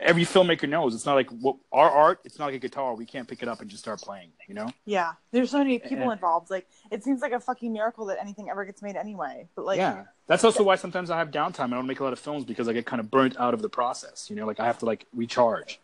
[0.00, 2.20] every filmmaker knows it's not like what our art.
[2.24, 2.94] It's not like a guitar.
[2.94, 4.30] We can't pick it up and just start playing.
[4.46, 4.70] You know.
[4.86, 5.12] Yeah.
[5.30, 6.12] There's so many people Yeah.
[6.12, 6.50] involved.
[6.50, 9.46] Like it seems like a fucking miracle that anything ever gets made anyway.
[9.54, 12.12] But like, yeah that's also why sometimes i have downtime i don't make a lot
[12.12, 14.60] of films because i get kind of burnt out of the process you know like
[14.60, 15.80] i have to like recharge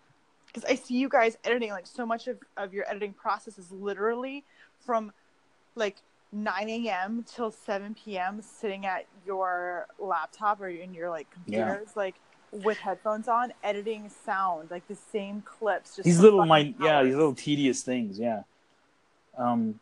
[0.54, 3.72] because I see you guys editing like so much of, of your editing process is
[3.72, 4.44] literally
[4.86, 5.12] from
[5.74, 5.96] like
[6.32, 7.24] 9 a.m.
[7.32, 8.42] till 7 p.m.
[8.42, 11.64] sitting at your laptop or in your like Yeah.
[11.64, 12.16] computers like
[12.50, 17.14] with headphones on editing sound like the same clips just these little my yeah these
[17.16, 18.42] little tedious things yeah
[19.36, 19.80] um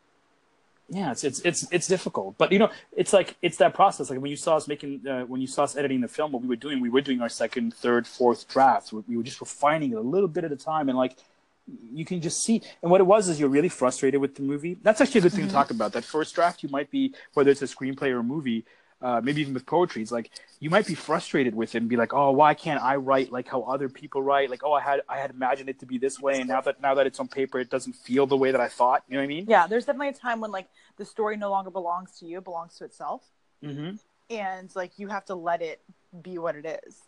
[0.89, 4.21] yeah it's it's it's it's difficult but you know it's like it's that process like
[4.21, 6.49] when you saw us making uh, when you saw us editing the film what we
[6.49, 9.93] were doing we were doing our second third fourth drafts we, we were just refining
[9.93, 11.19] it a little bit at a time and like
[11.93, 14.77] you can just see and what it was is you're really frustrated with the movie
[14.83, 17.51] that's actually a good thing to talk about that first draft you might be whether
[17.51, 18.65] it's a screenplay or a movie
[19.01, 21.97] uh, maybe even with poetry, it's like you might be frustrated with it and be
[21.97, 24.49] like, "Oh, why can't I write like how other people write?
[24.49, 26.81] Like, oh, I had I had imagined it to be this way, and now that
[26.81, 29.23] now that it's on paper, it doesn't feel the way that I thought." You know
[29.23, 29.47] what I mean?
[29.49, 32.45] yeah there's definitely a time when like the story no longer belongs to you it
[32.45, 33.23] belongs to itself
[33.65, 33.97] Mm-hmm.
[34.31, 35.81] and like you have to let it
[36.23, 37.01] be what it is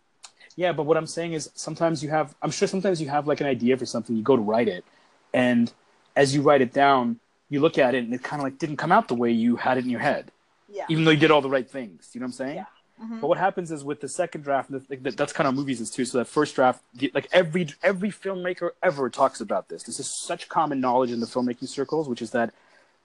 [0.57, 2.35] Yeah, but what I'm saying is sometimes you have.
[2.43, 4.85] I'm sure sometimes you have like an idea for something, you go to write it,
[5.33, 5.73] and
[6.17, 7.19] as you write it down,
[7.51, 9.57] you look at it, and it kind of like didn't come out the way you
[9.57, 10.31] had it in your head,
[10.69, 12.11] yeah even though you did all the right things.
[12.13, 12.57] You know what I'm saying?
[12.57, 12.65] Yeah.
[13.05, 13.21] Mhm.
[13.21, 15.81] But what happens is with the second draft, and the- that- that's kind of movies
[15.81, 16.05] is too.
[16.05, 16.81] So that first draft,
[17.13, 19.83] like every every filmmaker ever talks about this.
[19.83, 22.55] This is such common knowledge in the filmmaking circles, which is that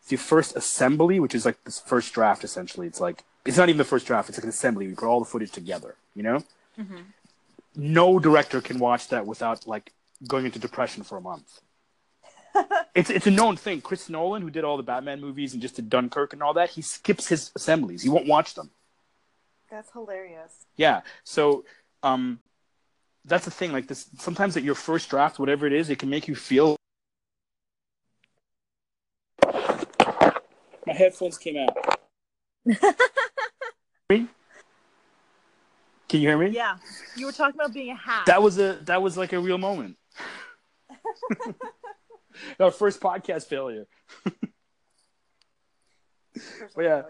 [0.07, 3.77] the first assembly, which is like this first draft, essentially, it's like it's not even
[3.79, 4.85] the first draft; it's like an assembly.
[4.87, 5.95] We put all the footage together.
[6.15, 6.43] You know,
[6.79, 7.01] Mhm.
[7.79, 9.93] No director can watch that without like
[10.27, 11.61] going into depression for a month.
[12.95, 13.81] it's it's a known thing.
[13.81, 16.69] Chris Nolan, who did all the Batman movies and just did Dunkirk and all that,
[16.69, 18.03] he skips his assemblies.
[18.03, 18.69] He won't watch them.
[19.71, 20.65] That's hilarious.
[20.75, 21.01] Yeah.
[21.23, 21.63] So,
[22.01, 22.39] um,
[23.23, 23.71] that's the thing.
[23.71, 26.75] Like this, sometimes at your first draft, whatever it is, it can make you feel.
[29.43, 31.77] My headphones came out.
[36.09, 36.49] Can you hear me?
[36.49, 36.77] Yeah,
[37.15, 38.25] you were talking about being a hack.
[38.25, 39.95] That was a that was like a real moment.
[42.59, 43.85] Our first podcast failure.
[46.75, 47.01] But yeah,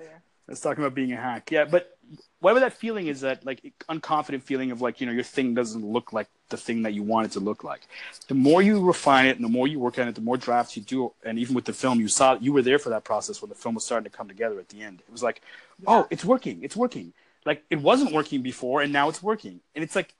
[0.49, 1.51] Let's talking about being a hack.
[1.51, 1.95] Yeah, but
[2.39, 5.85] whatever that feeling is, that like unconfident feeling of like you know your thing doesn't
[5.85, 7.81] look like the thing that you want it to look like.
[8.27, 10.75] The more you refine it, and the more you work on it, the more drafts
[10.75, 11.13] you do.
[11.23, 13.55] And even with the film, you saw you were there for that process when the
[13.55, 15.03] film was starting to come together at the end.
[15.07, 15.41] It was like,
[15.85, 17.13] oh, it's working, it's working.
[17.45, 19.61] Like it wasn't working before, and now it's working.
[19.75, 20.13] And it's like,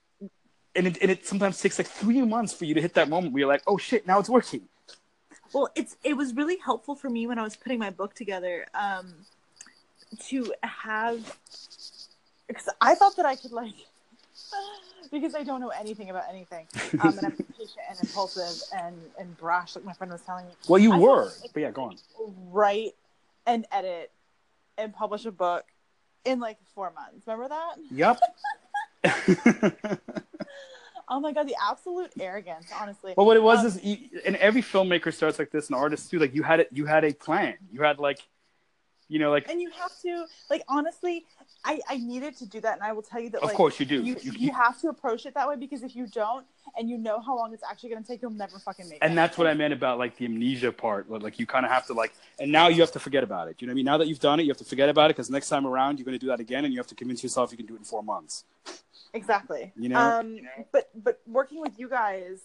[0.74, 3.32] and it, and it sometimes takes like three months for you to hit that moment
[3.32, 4.62] where you're like, oh shit, now it's working.
[5.52, 8.66] Well, it's it was really helpful for me when I was putting my book together
[8.74, 9.12] um,
[10.28, 11.38] to have
[12.46, 13.74] because I thought that I could like
[15.12, 16.66] because I don't know anything about anything.
[17.00, 20.52] Um, and I'm patient and impulsive and and brash, like my friend was telling me.
[20.68, 21.96] Well, you I were, but yeah, go on.
[22.50, 22.94] Write
[23.46, 24.10] and edit
[24.78, 25.64] and publish a book
[26.24, 27.26] in like four months.
[27.26, 27.76] Remember that?
[27.92, 28.20] Yep.
[31.12, 33.14] Oh my god, the absolute arrogance, honestly.
[33.16, 36.08] But what it was Um, is, you, and every filmmaker starts like this, and artists
[36.08, 36.20] too.
[36.20, 37.56] Like you had it, you had a plan.
[37.72, 38.20] You had like,
[39.10, 41.26] you know, like and you have to like honestly
[41.64, 43.78] i i needed to do that and i will tell you that of like course
[43.80, 43.96] you do.
[43.96, 46.46] you, You- you, you- have to approach it that way because if you don't
[46.78, 49.02] and you know how long it's actually going to take you'll never fucking make it
[49.02, 51.10] and that's what I meant about like the amnesia part.
[51.10, 53.56] Like you kind of have to like, and now you have to forget about it.
[53.60, 53.84] You know what I mean?
[53.86, 55.98] Now that you've done it, you have to forget about it because next time around
[55.98, 57.74] you're going to do that again, and you have to convince yourself you can do
[57.74, 58.44] it in four months.
[59.12, 59.98] exactly You know?
[59.98, 60.38] um
[60.72, 62.42] but but working with you guys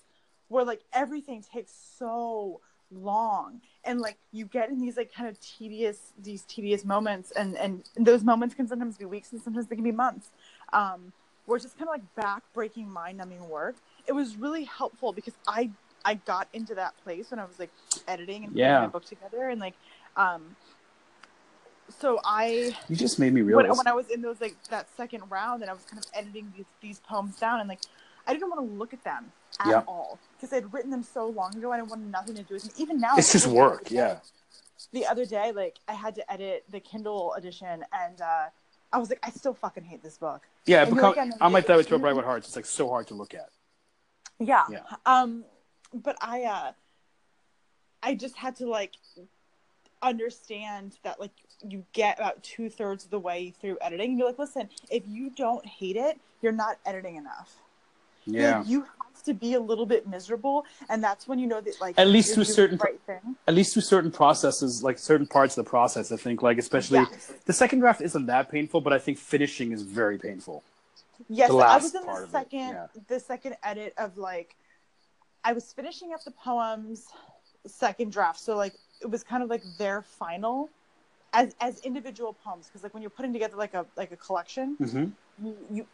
[0.47, 2.61] where like everything takes so
[3.03, 7.55] long and like you get in these like kind of tedious these tedious moments and
[7.57, 10.29] and those moments can sometimes be weeks and sometimes they can be months
[10.73, 11.11] um
[11.45, 13.75] where it's just kind of like back breaking mind numbing work
[14.07, 15.69] it was really helpful because i
[16.05, 17.69] i got into that place when i was like
[18.07, 18.79] editing and putting Yeah.
[18.81, 19.73] my book together and like
[20.17, 20.55] um
[21.99, 23.77] so i You just made me when, realize.
[23.77, 26.51] when I was in those like that second round and I was kind of editing
[26.55, 27.79] these these poems down and like
[28.27, 29.81] I didn't want to look at them at Yeah.
[29.87, 32.63] all because I'd written them so long ago and I wanted nothing to do with
[32.63, 32.73] them.
[32.77, 33.91] Even now, it's just like, the work.
[33.91, 34.17] Yeah.
[34.91, 38.45] The other day, like I had to edit the Kindle edition and uh,
[38.93, 40.41] I was like, I still fucking hate this book.
[40.65, 40.81] Yeah.
[40.81, 42.17] It And become, look at it and I'm like that with it's Joe Bright really-
[42.17, 42.47] with Hearts.
[42.47, 43.49] It's like so hard to look at.
[44.39, 44.63] Yeah.
[44.69, 44.81] Yeah.
[45.05, 45.45] Um,
[45.93, 46.71] but I uh,
[48.03, 48.91] I just had to like
[50.01, 51.31] understand that like
[51.67, 55.03] you get about two thirds of the way through editing and you're like, listen, if
[55.07, 57.55] you don't hate it, you're not editing enough.
[58.25, 58.59] Yeah.
[58.59, 58.85] like, you
[59.25, 62.29] to be a little bit miserable, and that's when you know that like At least
[62.35, 63.35] you're through certain right thing.
[63.47, 66.99] At least through certain processes, like certain parts of the process, I think, like especially
[66.99, 67.33] Yes.
[67.45, 70.63] the second draft isn't that painful, but I think finishing is very painful.
[71.29, 72.87] Yes, the I was in the second yeah.
[73.07, 74.55] the second edit of like
[75.43, 77.07] I was finishing up the poems
[77.67, 78.39] second draft.
[78.39, 80.69] So like it was kind of like their final
[81.33, 84.75] as as individual poems because like when you're putting together like a like a collection,
[84.79, 85.45] Mm-hmm.
[85.45, 85.85] you, you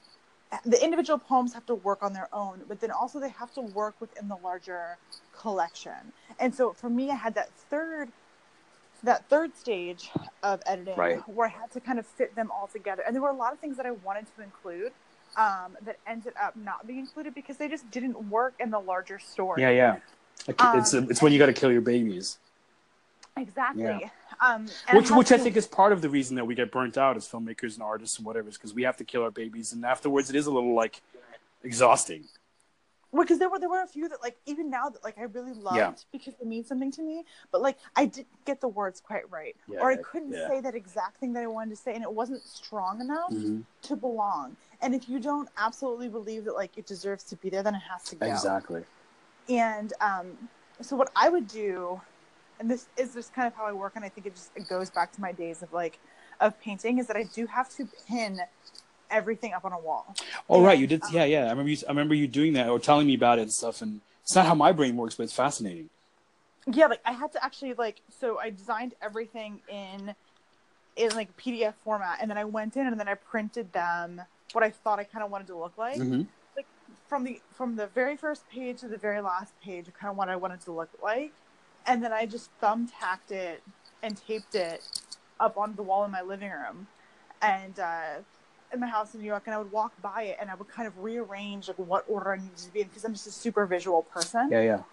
[0.66, 3.62] the individual poems have to work on their own, but then also they have to
[3.62, 4.98] work within the larger
[5.38, 6.12] collection.
[6.40, 8.10] And so for me, I had that third
[9.04, 10.12] that third stage
[10.44, 11.28] of editing Right.
[11.28, 13.02] where I had to kind of fit them all together.
[13.06, 14.92] And there were a lot of things that I wanted to include
[15.38, 19.18] um, that ended up not being included because they just didn't work in the larger
[19.18, 19.62] story.
[19.64, 19.98] Yeah, yeah.
[20.60, 22.38] Um, it's it's when you got to kill your babies,
[23.42, 23.84] Exactly.
[23.84, 24.10] Yeah.
[24.40, 26.72] Um, and which had which I think is part of the reason that we get
[26.72, 29.32] burnt out as filmmakers and artists and whatever is because we have to kill our
[29.32, 31.02] babies, and afterwards it is a little like
[31.64, 32.26] exhausting.
[33.12, 35.24] Well, because there were there were a few that like even now that like I
[35.24, 35.92] really loved Yeah.
[36.14, 39.56] because it mean something to me, but like I didn't get the words quite right,
[39.68, 40.48] Yeah, or I couldn't yeah.
[40.48, 43.64] say that exact thing that I wanted to say, and it wasn't strong enough Mhm.
[43.84, 44.56] to belong.
[44.82, 47.84] And if you don't absolutely believe that like it deserves to be there, then it
[47.92, 48.26] has to go.
[48.28, 48.86] Exactly.
[49.50, 52.00] And um, so what I would do,
[52.62, 54.70] and this is just kind of how I work, and I think it just it
[54.70, 56.00] goes back to my days of like
[56.40, 58.40] of painting, is that I do have to pin
[59.10, 60.16] everything up on a wall.
[60.50, 61.02] Oh right, you did.
[61.04, 61.46] um, Yeah, yeah.
[61.48, 61.78] I remember you.
[61.88, 63.82] I remember you doing that or telling me about it and stuff.
[63.82, 65.90] And it's not how my brain works, but it's fascinating.
[66.68, 70.14] yeah like i had to actually like so i designed everything in
[70.96, 74.22] in like pdf format and then i went in and then i printed them
[74.54, 76.28] what i thought i kind of wanted to look like Mhm.
[77.10, 80.30] from the from the very first page to the very last page kind of what
[80.30, 81.34] i wanted to look like
[81.88, 83.62] and then i just thumbtacked it
[84.04, 84.82] and taped it
[85.40, 86.88] up on the wall in my living room
[87.42, 88.16] and uh
[88.74, 90.70] in my house in New York, and I would walk by it, and I would
[90.70, 93.32] kind of rearrange like what order I needed to be in because I'm just a
[93.32, 94.48] super visual person.
[94.50, 94.84] Yeah, yeah.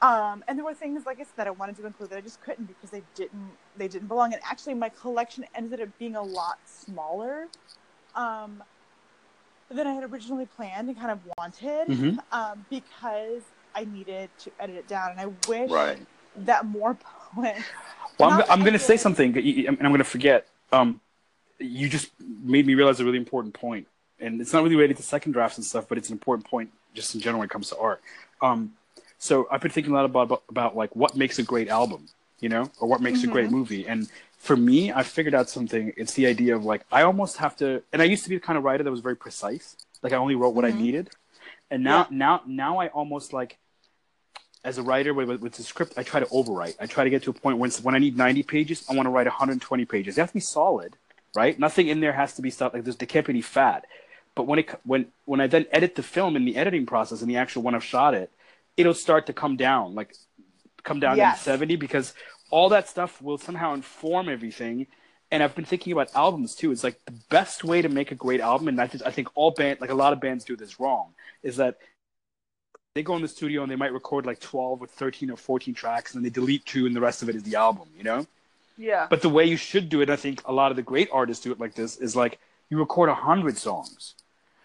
[0.00, 2.20] Um, and there were things like I said that I wanted to include that I
[2.20, 4.32] just couldn't because they didn't they didn't belong.
[4.32, 7.48] And actually, my collection ended up being a lot smaller
[8.14, 8.62] um,
[9.70, 12.18] than I had originally planned and kind of wanted Mhm.
[12.30, 13.42] um, because
[13.74, 15.10] I needed to edit it down.
[15.10, 15.98] And I wish Right.
[16.44, 16.96] That more
[17.34, 17.64] poets.
[18.18, 20.46] Well, I'm, I'm going to say something, and I'm going to forget.
[20.72, 21.00] Um,
[21.58, 23.86] you just made me realize a really important point,
[24.20, 26.70] and it's not really related to second drafts and stuff, but it's an important point
[26.94, 28.02] just in general when it comes to art.
[28.42, 28.72] Um,
[29.18, 32.08] so I've been thinking a lot about, about about like what makes a great album,
[32.40, 33.86] you know, or what makes a great movie.
[33.86, 34.08] And
[34.38, 35.92] for me, I figured out something.
[35.96, 38.40] It's the idea of like I almost have to, and I used to be the
[38.42, 39.76] kind of writer that was very precise.
[40.02, 40.80] Like I only wrote what I Mhm.
[40.80, 41.10] needed,
[41.70, 42.16] and now Yeah.
[42.16, 43.58] now now I almost like
[44.66, 46.74] as a writer with, with, the script, I try to overwrite.
[46.80, 49.06] I try to get to a point when when I need 90 pages, I want
[49.06, 50.16] to write 120 pages.
[50.16, 50.96] They have to be solid,
[51.36, 51.56] right?
[51.56, 53.86] Nothing in there has to be stuff like there's there can't be any fat.
[54.34, 57.30] But when it when when I then edit the film in the editing process and
[57.30, 58.30] the actual when I've shot it,
[58.76, 60.14] it'll start to come down, like
[60.82, 61.38] come down Yes.
[61.38, 62.12] to 70 because
[62.50, 64.88] all that stuff will somehow inform everything.
[65.30, 66.72] And I've been thinking about albums too.
[66.72, 69.28] It's like the best way to make a great album, and I think I think
[69.36, 71.14] all band like a lot of bands do this wrong,
[71.44, 71.78] is that
[72.96, 75.74] they go in the studio and they might record like 12 or 13 or 14
[75.74, 78.04] tracks and then they delete two and the rest of it is the album you
[78.04, 78.26] know
[78.76, 79.06] Yeah.
[79.10, 81.44] but the way you should do it i think a lot of the great artists
[81.44, 82.38] do it like this is like
[82.70, 84.14] you record 100 songs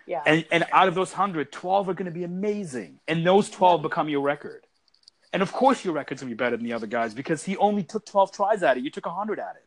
[0.08, 0.24] yeah.
[0.26, 3.82] and, and out of those 100 12 are going to be amazing and those 12
[3.82, 4.66] become your record
[5.34, 7.58] and of course your record's going to be better than the other guys because he
[7.58, 9.66] only took 12 tries at it you took 100 at it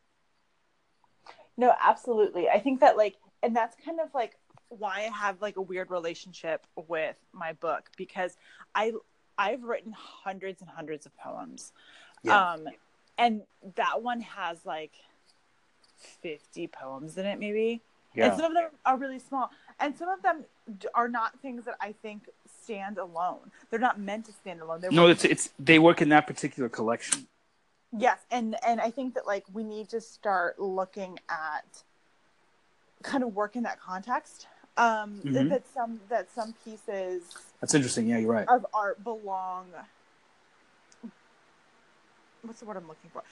[1.57, 2.49] No, absolutely.
[2.49, 4.37] I think that like, and that's kind of like
[4.79, 8.37] why I have like a weird relationship with my book because
[8.75, 8.93] I
[9.37, 11.73] I've written hundreds and hundreds of poems.
[12.29, 12.69] Um
[13.19, 13.43] and
[13.77, 14.93] that one has like
[16.23, 17.83] 50 poems in it maybe.
[18.17, 19.51] And some of them are really small.
[19.81, 20.45] And some of them
[20.95, 22.29] are not things that I think
[22.63, 23.51] stand alone.
[23.71, 24.81] They're not meant to stand alone.
[24.81, 27.27] They're no it's it's they work in that particular collection
[27.97, 31.85] Yes, and and I think that like we need to start looking at
[33.03, 34.49] kind of work in that context.
[34.77, 35.49] Um, that, Mhm.
[35.51, 37.23] that some that some pieces
[37.61, 39.67] that's interesting yeah you're right of art belong.
[42.43, 43.23] What's the word I'm looking for?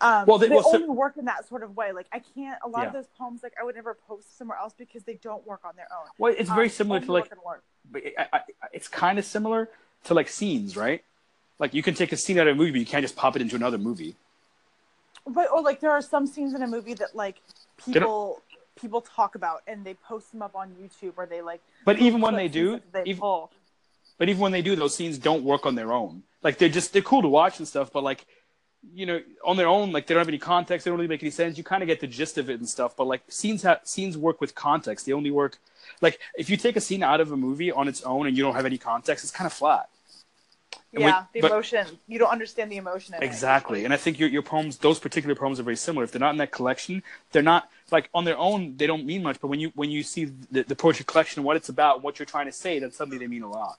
[0.00, 1.92] Um, Well, they- they, well, so- only work in that sort of way.
[1.92, 2.58] Like I can't.
[2.64, 5.46] A lot of those poems, like I would never post somewhere else because they don't
[5.46, 6.08] work on their own.
[6.18, 8.40] well it's very Um, similar to like work but I, I,
[8.72, 9.68] it's kind of similar
[10.04, 11.04] to like scenes, right?
[11.58, 13.36] Like you can take a scene out of a movie, but you can't just pop
[13.36, 14.16] it into another movie.
[15.26, 17.36] But or like there are some scenes in a movie that like
[17.76, 18.42] people
[18.80, 21.60] people talk about and they post them up on YouTube or they like.
[21.84, 23.50] But even when they do, they even, pull.
[24.18, 26.22] but even when they do, those scenes don't work on their own.
[26.42, 28.26] Like they're just they're cool to watch and stuff, but like
[28.92, 30.84] you know, on their own, like they don't have any context.
[30.84, 31.56] They don't really make any sense.
[31.56, 32.96] You kind of get the gist of it and stuff.
[32.96, 35.06] But like scenes have scenes work with context.
[35.06, 35.58] They only work
[36.00, 38.42] like if you take a scene out of a movie on its own and you
[38.42, 39.88] don't have any context, it's kind of flat.
[40.92, 41.86] And Yeah, when- the but- emotion.
[42.08, 43.14] You don't understand the emotion.
[43.14, 43.26] In it.
[43.26, 43.84] Exactly.
[43.84, 46.04] And I think your, your poems, those particular poems are very similar.
[46.04, 49.22] If they're not in that collection, they're not like on their own, they don't mean
[49.22, 49.38] much.
[49.40, 52.18] But when you, when you see the, the poetry collection what it's about, and what
[52.18, 53.78] you're trying to say, then suddenly they mean a lot.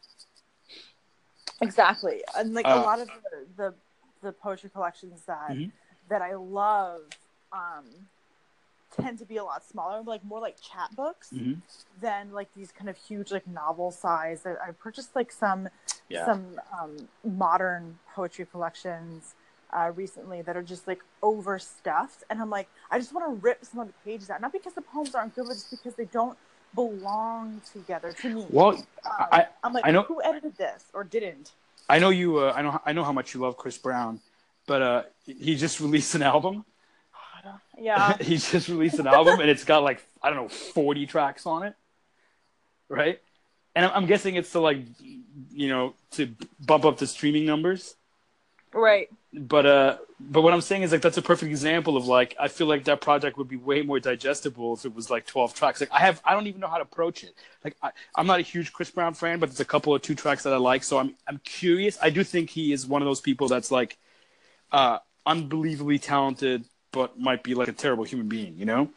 [1.62, 3.74] Exactly, and like a Uh, lot of the, the
[4.22, 5.72] the poetry collections that Mhm.
[6.10, 7.02] that I love
[7.52, 7.86] um,
[9.00, 11.62] tend to be a lot smaller, like more like chat books Mhm.
[12.02, 14.46] than like these kind of huge like novel size.
[14.46, 15.70] I I purchased like some
[16.10, 16.26] Yeah.
[16.26, 19.36] some um, modern poetry collections
[19.74, 23.66] uh, recently that are just like overstuffed, and I'm like, I just want to rip
[23.66, 26.06] some of the pages out, not because the poems aren't good, but just because they
[26.06, 26.38] don't
[26.76, 28.46] belong together to me.
[28.50, 31.52] Well, Um, I, I'm like, I know- who edited this or didn't?
[31.90, 34.22] I know you, uh, I know, I know how much you love Chris Brown,
[34.66, 36.66] but uh, he just released an album.
[37.78, 38.16] Yeah.
[38.22, 41.64] he just released an album and it's got like, I don't know, 40 tracks on
[41.64, 41.76] it.
[42.88, 43.20] Right.
[43.76, 44.80] And I'm, I'm guessing it's to like,
[45.52, 46.34] you know, to
[46.66, 47.96] bump up the streaming numbers.
[48.74, 49.10] Right.
[49.34, 52.48] But uh but what i'm saying is like that's a perfect example of like i
[52.48, 55.80] feel like that project would be way more digestible if it was like 12 tracks
[55.82, 58.40] like i have i don't even know how to approach it like I, i'm not
[58.40, 60.84] a huge chris brown fan but there's a couple of two tracks that i like
[60.84, 63.98] so i'm i'm curious i do think he is one of those people that's like
[64.72, 68.90] uh unbelievably talented but might be like a terrible human being you know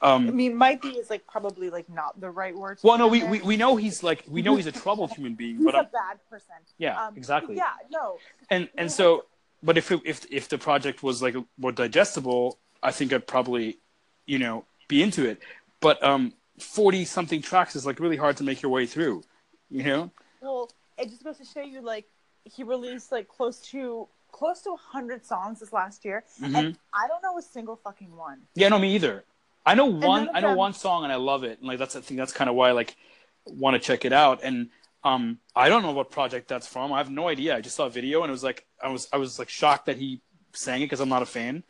[0.00, 2.78] I um mean, might be is like probably like not the right word.
[2.84, 5.56] well no we, we we know he's like we know he's a troubled human being
[5.60, 6.54] he's but a I'm, bad person.
[6.78, 7.72] yeah Um, exactly Yeah.
[7.90, 8.18] No.
[8.50, 9.24] and and so
[9.62, 13.78] but if it, if if the project was like more digestible i think i'd probably
[14.26, 15.38] you know be into it.
[15.80, 19.22] But um 40 something tracks is like really hard to make your way through
[19.70, 20.10] you know?
[20.40, 22.06] Well, it just goes to show you like
[22.44, 26.54] he released like close to close to hundred songs this last year, Mhm.
[26.58, 28.38] and I don't know a single fucking one.
[28.54, 29.24] yeah no me either.
[29.66, 31.58] I know one i know them- one song and i love it.
[31.58, 32.96] And like that's i think that's kind of why i like
[33.44, 34.40] want to check it out.
[34.42, 34.70] And
[35.08, 36.92] Um, I don't know what project that's from.
[36.92, 37.56] I have no idea.
[37.56, 39.86] I just saw a video and it was like I was I was like shocked
[39.86, 40.20] that he
[40.52, 41.62] sang it because I'm not a fan.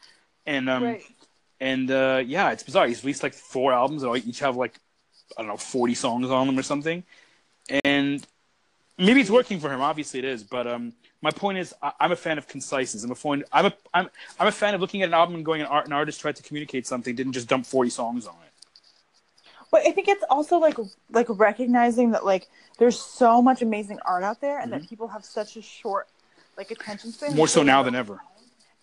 [0.47, 1.03] And um, right.
[1.61, 2.89] and uh, yeah, it's bizarre.
[2.89, 4.75] He's released like four albums that each have like
[5.37, 7.05] I don't know forty songs on them or something.
[7.85, 8.27] And
[8.97, 9.81] maybe it's working for him.
[9.81, 10.43] Obviously, it is.
[10.43, 13.05] But um, my point is, I, I'm a fan of conciseness.
[13.05, 13.45] I'm a fan.
[13.53, 14.11] I'm a I'm
[14.41, 16.37] I'm a fan of looking at an album and going, an, art, an artist tried
[16.37, 18.53] to communicate something, didn't just dump forty songs on it.
[19.71, 20.77] But I think it's also like
[21.11, 22.49] like recognizing that like
[22.79, 26.09] there's so much amazing art out there, and that people have such a short
[26.57, 27.31] like attention span.
[27.31, 27.39] Mm-hmm.
[27.39, 28.21] More so now than ever.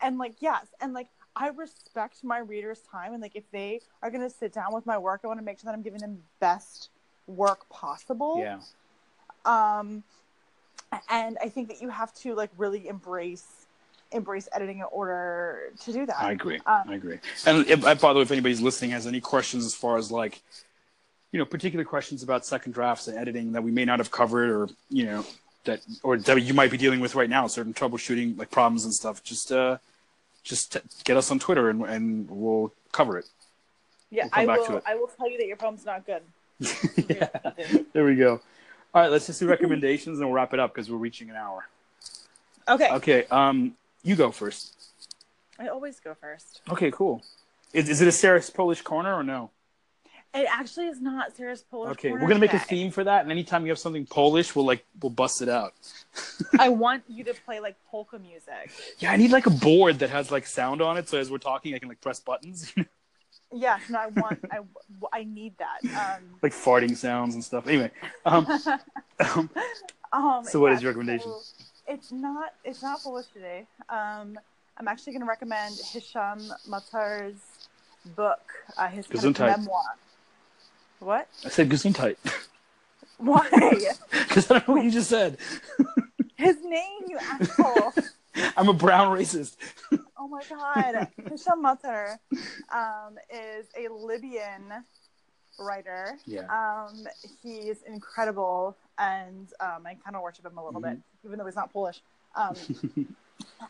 [0.02, 4.12] And like yes, and like I respect my readers' time, and like if they are
[4.12, 6.16] gonna sit down with my work, I want to make sure that I'm giving them
[6.16, 6.90] the best
[7.28, 8.38] work possible.
[8.40, 8.60] Yeah.
[9.46, 10.04] Um,
[11.10, 13.66] and I think that you have to like really embrace
[14.12, 16.22] embrace editing in order to do that.
[16.22, 16.58] I agree.
[16.66, 17.20] Um, I agree.
[17.46, 20.42] And if, by the way, if anybody's listening has any questions as far as like,
[21.32, 24.50] you know, particular questions about second drafts and editing that we may not have covered,
[24.50, 25.26] or you know,
[25.66, 28.94] that or that you might be dealing with right now, certain troubleshooting like problems and
[28.94, 29.78] stuff, just uh,
[30.44, 33.26] just t- get us on Twitter and and we'll cover it.
[34.12, 34.66] Yeah, We'll I back will.
[34.68, 34.84] to it.
[34.86, 36.22] I will tell you that your poem's not good.
[37.10, 37.28] yeah.
[37.94, 38.40] There we go.
[38.94, 41.36] All right, let's just do recommendations and we'll wrap it up because we're reaching an
[41.36, 41.68] hour.
[42.70, 42.90] Okay.
[42.92, 44.74] Okay, um, you go first.
[45.60, 46.62] I always go first.
[46.70, 47.22] Okay, cool.
[47.74, 49.50] Is, is it a Sarah's Polish corner or no?
[50.36, 53.32] It actually is not Sarah's Polish Okay, we're gonna make a theme for that, and
[53.32, 55.74] anytime you have something Polish, we'll like we'll bust it out.
[56.60, 58.72] I want you to play like polka music.
[59.00, 61.38] Yeah, I need like a board that has like sound on it, so as we're
[61.38, 62.74] talking, I can like press buttons,
[63.56, 64.40] yeah, and I want.
[64.52, 64.60] I
[65.14, 65.80] I need that.
[65.86, 67.68] Um, like farting sounds and stuff.
[67.68, 67.92] Anyway,
[68.26, 68.46] um,
[69.36, 69.50] um,
[70.12, 71.32] um, So what is yes, your recommendation?
[71.32, 71.42] so
[71.88, 72.54] it's not.
[72.64, 73.66] It's not Polish today.
[73.90, 74.38] Um,
[74.78, 77.40] I'm actually going to recommend Hisham Matar's
[78.16, 78.42] book.
[78.78, 79.84] Uh, his kind of memoir.
[81.06, 81.28] What?
[81.46, 82.18] I said Gesundheit
[83.18, 83.48] Why?
[84.12, 85.38] because I don't know what you just said.
[86.36, 87.94] His name, you asshole.
[88.58, 89.56] I'm a brown racist.
[90.18, 91.08] Oh my god.
[91.30, 92.18] Hisham Matar
[92.74, 94.64] um, is a Libyan
[95.60, 96.18] writer.
[96.26, 96.48] Yeah.
[96.50, 97.06] Um,
[97.44, 101.56] he's incredible, and um, I kind of worship him a little bit, even though he's
[101.56, 102.02] not Polish.
[102.36, 102.56] Um,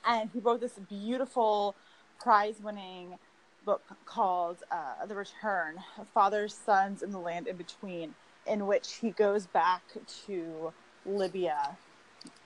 [0.08, 1.76] and he wrote this beautiful
[2.22, 3.18] prize-winning
[3.66, 5.78] book called uh, "The Return:
[6.14, 9.82] Fathers, Sons, and the Land in Between," in which he goes back
[10.28, 10.74] to
[11.06, 11.78] Libya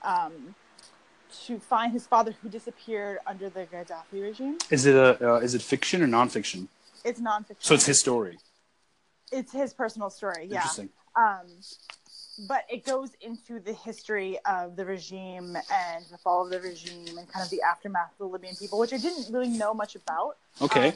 [0.02, 0.54] um,
[1.46, 4.58] to find his father, who disappeared under the Gaddafi regime.
[4.70, 6.68] Is it a uh, is it fiction or nonfiction?
[7.04, 7.56] It's nonfiction.
[7.60, 8.38] So it's his story.
[9.32, 10.46] it's his personal story.
[10.48, 10.56] Yeah.
[10.56, 10.90] Interesting.
[11.16, 11.46] Um,
[12.48, 17.18] but it goes into the history of the regime and the fall of the regime
[17.18, 19.96] and kind of the aftermath of the Libyan people, which I didn't really know much
[19.96, 20.36] about.
[20.62, 20.88] Okay.
[20.88, 20.94] Um,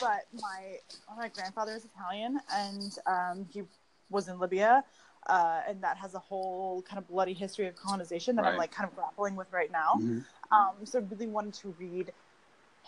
[0.00, 0.78] but my
[1.16, 3.62] my grandfather is Italian, and um, he
[4.10, 4.84] was in Libya,
[5.26, 8.70] uh, and that has a whole kind of bloody history of colonization that I'm like
[8.72, 9.94] kind of grappling with right now.
[9.96, 10.24] Mhm.
[10.50, 12.12] Um, so I really wanted to read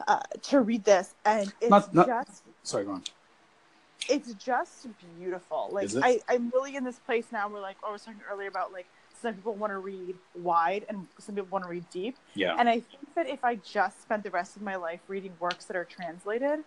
[0.09, 3.05] uh, to read this, and it's Not- not- just Sorry, go on.
[4.09, 4.87] It's just
[5.19, 5.69] beautiful.
[5.73, 5.91] Like?
[6.03, 8.73] I, I'm really in this place now where like oh, I was talking earlier about
[8.73, 8.87] like
[9.21, 12.17] some people want to read wide and some people want to read deep.
[12.35, 12.57] Yeah.
[12.59, 15.65] And I think that if I just spent the rest of my life reading works
[15.67, 16.61] that are translated,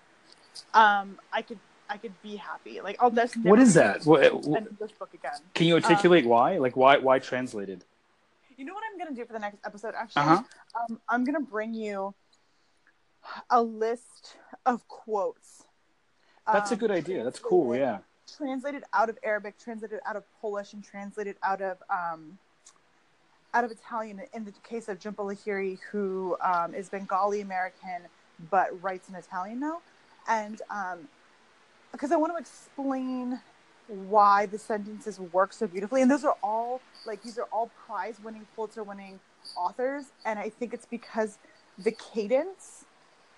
[0.73, 1.59] um, I could
[1.89, 2.81] I could be happy.
[2.81, 4.05] Like I'll just What is that?
[4.05, 5.39] What, what- English book again.
[5.53, 6.57] can you articulate why?
[6.57, 7.83] Like why why translated?
[8.57, 9.93] You know what I'm gonna do for the next episode?
[9.95, 10.43] Actually, Uh-huh.
[10.89, 12.15] um, I'm gonna bring you
[13.49, 15.56] a list of quotes.
[16.51, 17.23] That's a um, good idea.
[17.23, 17.75] That's cool.
[17.75, 17.99] Yeah.
[18.37, 22.37] translated out of Arabic, translated out of Polish, and translated out of um,
[23.53, 24.21] out of Italian.
[24.33, 28.03] In the case of Jhumpa Lahiri, who um, is Bengali American
[28.51, 29.81] but writes in Italian now,
[30.27, 31.07] and um,
[31.91, 33.39] because I want to explain
[33.87, 38.45] why the sentences work so beautifully, and those are all like these are all prize-winning,
[38.55, 39.19] Pulitzer-winning
[39.55, 41.37] authors, and I think it's because
[41.77, 42.85] the cadence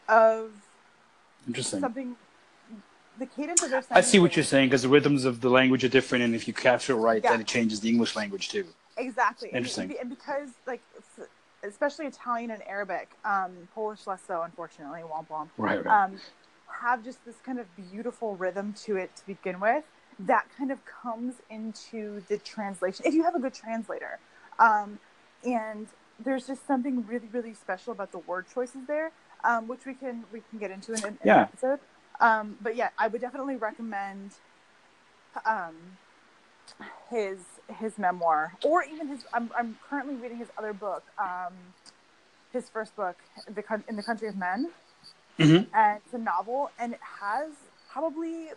[0.07, 0.51] of
[1.47, 1.80] Interesting.
[1.80, 2.16] something.
[3.20, 5.84] The cadence of their I see what you're saying because the rhythms of the language
[5.84, 7.32] are different, and if you capture it right, Yeah.
[7.32, 8.66] then it changes the English language too.
[8.98, 9.50] Exactly.
[9.50, 9.94] And- Interesting.
[10.00, 10.82] And, because, like,
[11.64, 15.84] especially Italian and Arabic, um, Polish less so, unfortunately, womp womp, Right.
[15.86, 16.04] Right.
[16.06, 16.20] um,
[16.68, 19.84] have just this kind of beautiful rhythm to it to begin with
[20.20, 23.06] that kind of comes into the translation.
[23.06, 24.20] If you have a good translator,
[24.60, 25.00] um,
[25.46, 25.88] and
[26.20, 29.12] there's just something really, really special about the word choices there,
[29.44, 31.36] um, which we can we can get into in, in Yeah.
[31.36, 31.80] an episode.
[32.20, 34.32] Um, but yeah, I would definitely recommend
[35.46, 35.76] um,
[37.10, 37.40] his
[37.78, 39.24] his memoir, or even his.
[39.34, 41.54] I'm I'm currently reading his other book, um,
[42.52, 43.18] his first book,
[43.48, 44.70] the in the Country of Men,
[45.38, 45.68] Mhm.
[45.74, 47.52] and it's a novel, and it has
[47.92, 48.50] probably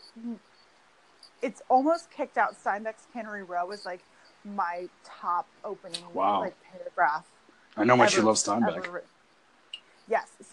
[1.41, 2.55] it's almost kicked out.
[2.63, 4.01] Steinbeck's Cannery Row was like
[4.45, 6.41] my top opening Wow.
[6.41, 7.27] like paragraph.
[7.77, 8.77] I know how much you ever- love Steinbeck.
[8.87, 9.05] ever.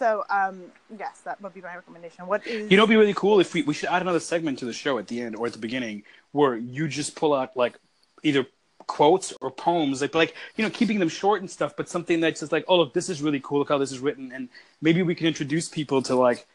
[0.00, 0.56] So um
[0.98, 2.26] yes, that would be my recommendation.
[2.26, 4.58] What is You know, it'd be really cool if we we should add another segment
[4.60, 7.56] to the show at the end or at the beginning where you just pull out
[7.56, 7.74] like
[8.22, 8.46] either
[8.86, 12.40] quotes or poems, like like you know, keeping them short and stuff, but something that's
[12.40, 13.58] just like, oh look, this is really cool.
[13.60, 14.48] Look how this is written, and
[14.80, 16.46] maybe we can introduce people to like,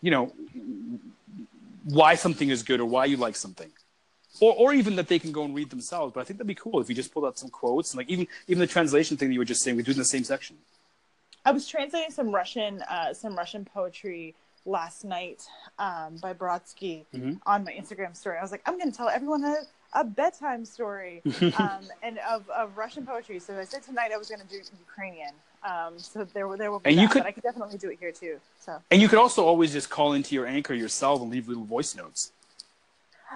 [0.00, 0.32] you know,
[1.84, 3.70] why something is good or why you like something.
[4.40, 6.12] Or, or even that they can go and read themselves.
[6.14, 8.08] But I think that'd be cool if you just pulled out some quotes and like
[8.08, 10.24] even even the translation thing that you were just saying, we do in the same
[10.24, 10.56] section.
[11.44, 14.34] I was translating some Russian uh, some Russian poetry
[14.66, 15.42] last night
[15.78, 17.40] um, by Brodsky Mhm.
[17.46, 18.36] on my Instagram story.
[18.38, 19.56] I was like, I'm going to tell everyone a,
[19.94, 21.22] a bedtime story
[21.58, 23.38] um, and of, of Russian poetry.
[23.38, 25.32] So I said tonight I was going to do Ukrainian.
[25.64, 27.88] Um, so there will- there will be And that, you could- I could definitely do
[27.90, 28.40] it here too.
[28.60, 31.64] So And you could also always just call into your anchor yourself and leave little
[31.64, 32.32] voice notes.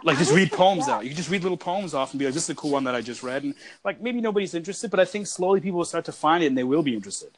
[0.05, 1.05] Like just read poems out.
[1.05, 2.85] You can just read little poems off and be like, "This is a cool one
[2.85, 5.85] that I just read." And like maybe nobody's interested, but I think slowly people will
[5.85, 7.31] start to find it and they will be interested.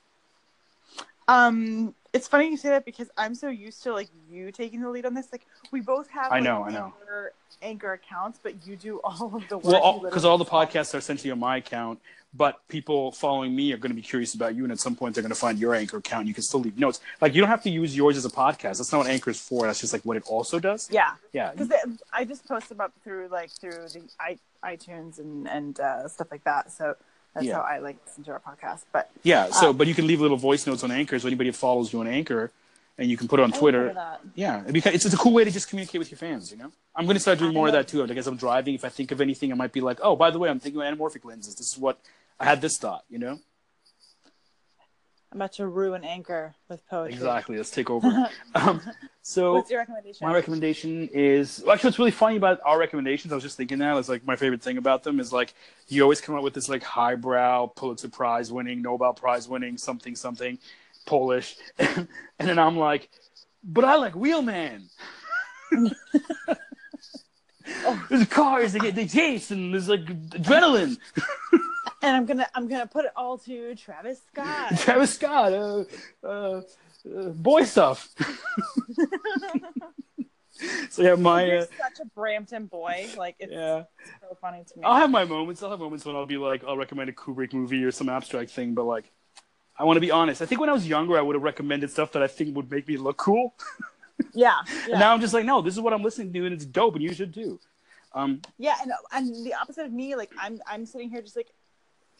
[1.28, 4.88] Um, it's funny you say that because I'm so used to like you taking the
[4.88, 5.28] lead on this.
[5.32, 6.30] Like we both have.
[6.32, 6.94] I know, I know.
[7.00, 9.64] Anchor, anchor accounts, but you do all of the work.
[9.64, 11.98] Well, because literally all the podcasts are essentially on my account,
[12.32, 15.14] but people following me are going to be curious about you, and at some point
[15.14, 16.28] they're going to find your anchor account.
[16.28, 17.00] You can still leave notes.
[17.20, 18.78] Like you don't have to use yours as a podcast.
[18.78, 19.66] That's not what Anchor is for.
[19.66, 20.88] That's just like what it also does.
[20.92, 21.50] Yeah, Yeah.
[21.50, 21.72] because
[22.12, 26.28] I just post them up through like through the i iTunes and and uh, stuff
[26.30, 26.70] like that.
[26.70, 26.96] So
[27.34, 27.54] that's Yeah.
[27.56, 28.84] how I like listen to our podcast.
[28.92, 29.50] But Yeah.
[29.50, 32.00] So, Uh, but you can leave little voice notes on Anchor, so anybody follows you
[32.00, 32.50] on Anchor,
[32.96, 33.94] and you can put it on I Twitter.
[34.34, 36.70] Yeah, it'd it's, it's a cool way to just communicate with your fans, you know?
[36.94, 38.06] I'm going to start doing more of that too.
[38.06, 40.30] Like, as I'm driving, if I think of anything, I might be like, oh, by
[40.30, 41.56] the way, I'm thinking of anamorphic lenses.
[41.56, 41.98] This is what
[42.38, 43.40] I had this thought, you know?
[45.34, 47.14] I'm about to ruin Anchor with poetry.
[47.14, 47.56] Exactly.
[47.56, 48.30] Let's take over.
[48.54, 48.80] um,
[49.20, 50.28] so, What's your recommendation?
[50.28, 53.78] my recommendation is well, actually, what's really funny about our recommendations, I was just thinking
[53.78, 55.52] that, is like my favorite thing about them is like
[55.88, 60.14] you always come up with this like highbrow, Pulitzer Prize winning, Nobel Prize winning, something,
[60.14, 60.56] something,
[61.04, 61.56] Polish.
[61.78, 62.06] and
[62.38, 63.10] then I'm like,
[63.64, 64.88] but I like Wheelman.
[68.08, 70.96] There's cars, they get they chase, and there's like adrenaline.
[72.04, 74.78] And I'm gonna I'm gonna put it all to Travis Scott.
[74.78, 75.84] Travis Scott, uh,
[76.22, 76.60] uh,
[77.16, 78.14] uh, boy stuff.
[80.90, 83.08] so yeah, my You're uh, such a Brampton boy.
[83.16, 83.84] Like it's yeah.
[84.20, 84.84] so funny to me.
[84.84, 85.62] I'll have my moments.
[85.62, 88.50] I'll have moments when I'll be like, I'll recommend a Kubrick movie or some abstract
[88.50, 89.10] thing, but like,
[89.78, 90.42] I want to be honest.
[90.42, 92.70] I think when I was younger, I would have recommended stuff that I think would
[92.70, 93.54] make me look cool.
[94.34, 94.90] yeah, yeah.
[94.90, 96.94] And now I'm just like, no, this is what I'm listening to, and it's dope,
[96.94, 97.58] and you should too.
[98.12, 101.48] Um, Yeah, and and the opposite of me, like I'm I'm sitting here just like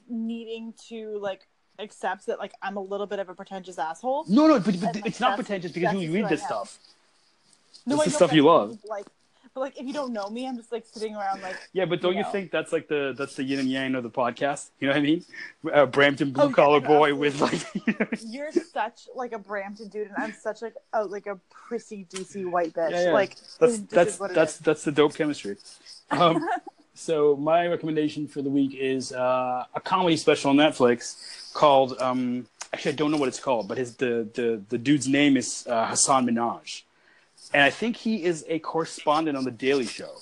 [0.08, 1.46] needing to like
[1.78, 4.24] accept that like I'm a little bit of a pretentious asshole.
[4.28, 6.78] no, no, but, but And, like, it's not pretentious because you read I this stuff.
[7.86, 8.78] No, That's I the stuff you love.
[8.88, 9.06] Like,
[9.54, 12.00] but like if you don't know me, I'm just like sitting around like Yeah, but
[12.00, 14.70] don't you you think that's like the that's the yin and yang of the podcast?
[14.80, 15.24] You know what I mean?
[15.72, 17.62] Uh, Brampton blue Oh, yeah, collar no, boy with like.
[17.86, 21.38] You know, you're such like a Brampton dude, and I'm such like a like a
[21.50, 22.90] prissy DC white bitch.
[22.90, 23.12] Yeah, yeah.
[23.12, 24.58] Like that's this, this that's is that's is.
[24.60, 25.56] that's the dope chemistry.
[26.10, 26.44] Um,
[26.94, 32.00] so my recommendation for the week is uh, a comedy special on Netflix called.
[32.00, 35.36] Um, actually, I don't know what it's called, but his the the the dude's name
[35.36, 36.82] is uh, Hasan Minhaj,
[37.52, 40.12] and I think he is a correspondent on the Daily Show.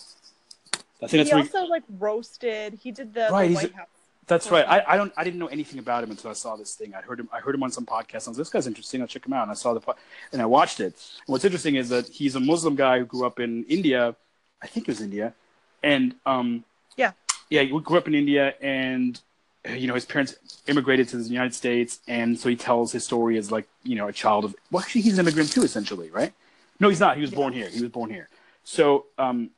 [1.03, 2.79] I think He that's what he- also like roasted.
[2.83, 3.87] He did the, Right, the White House.
[4.29, 4.65] That's right.
[4.67, 6.95] I, I don't I didn't know anything about him until I saw this thing.
[6.95, 8.29] I heard him I heard him on some podcast.
[8.29, 9.01] I was this guy's interesting.
[9.03, 9.43] I'll check him out.
[9.43, 9.97] And I saw the po-
[10.33, 10.95] and I watched it.
[11.27, 14.15] And what's interesting is that he's a Muslim guy who grew up in India.
[14.63, 15.35] I think it was India,
[15.83, 16.65] and um
[16.97, 17.13] Yeah.
[17.51, 19.21] yeah, he grew up in India, and
[19.69, 23.37] you know his parents immigrated to the United States, and so he tells his story
[23.39, 26.33] as like you know a child of well actually he's an immigrant too essentially right?
[26.81, 27.17] No, he's not.
[27.17, 27.69] He was born here.
[27.69, 28.29] He was born here.
[28.65, 29.51] So um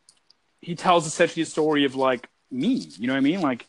[0.61, 2.75] he tells essentially a story of like me.
[2.99, 3.41] You know what I mean?
[3.41, 3.67] Like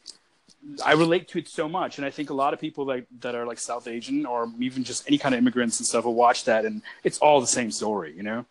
[0.84, 3.36] I relate to it so much, and I think a lot of people that that
[3.36, 6.46] are like South Asian or even just any kind of immigrants and stuff will watch
[6.46, 8.46] that, and it's all the same story, you know.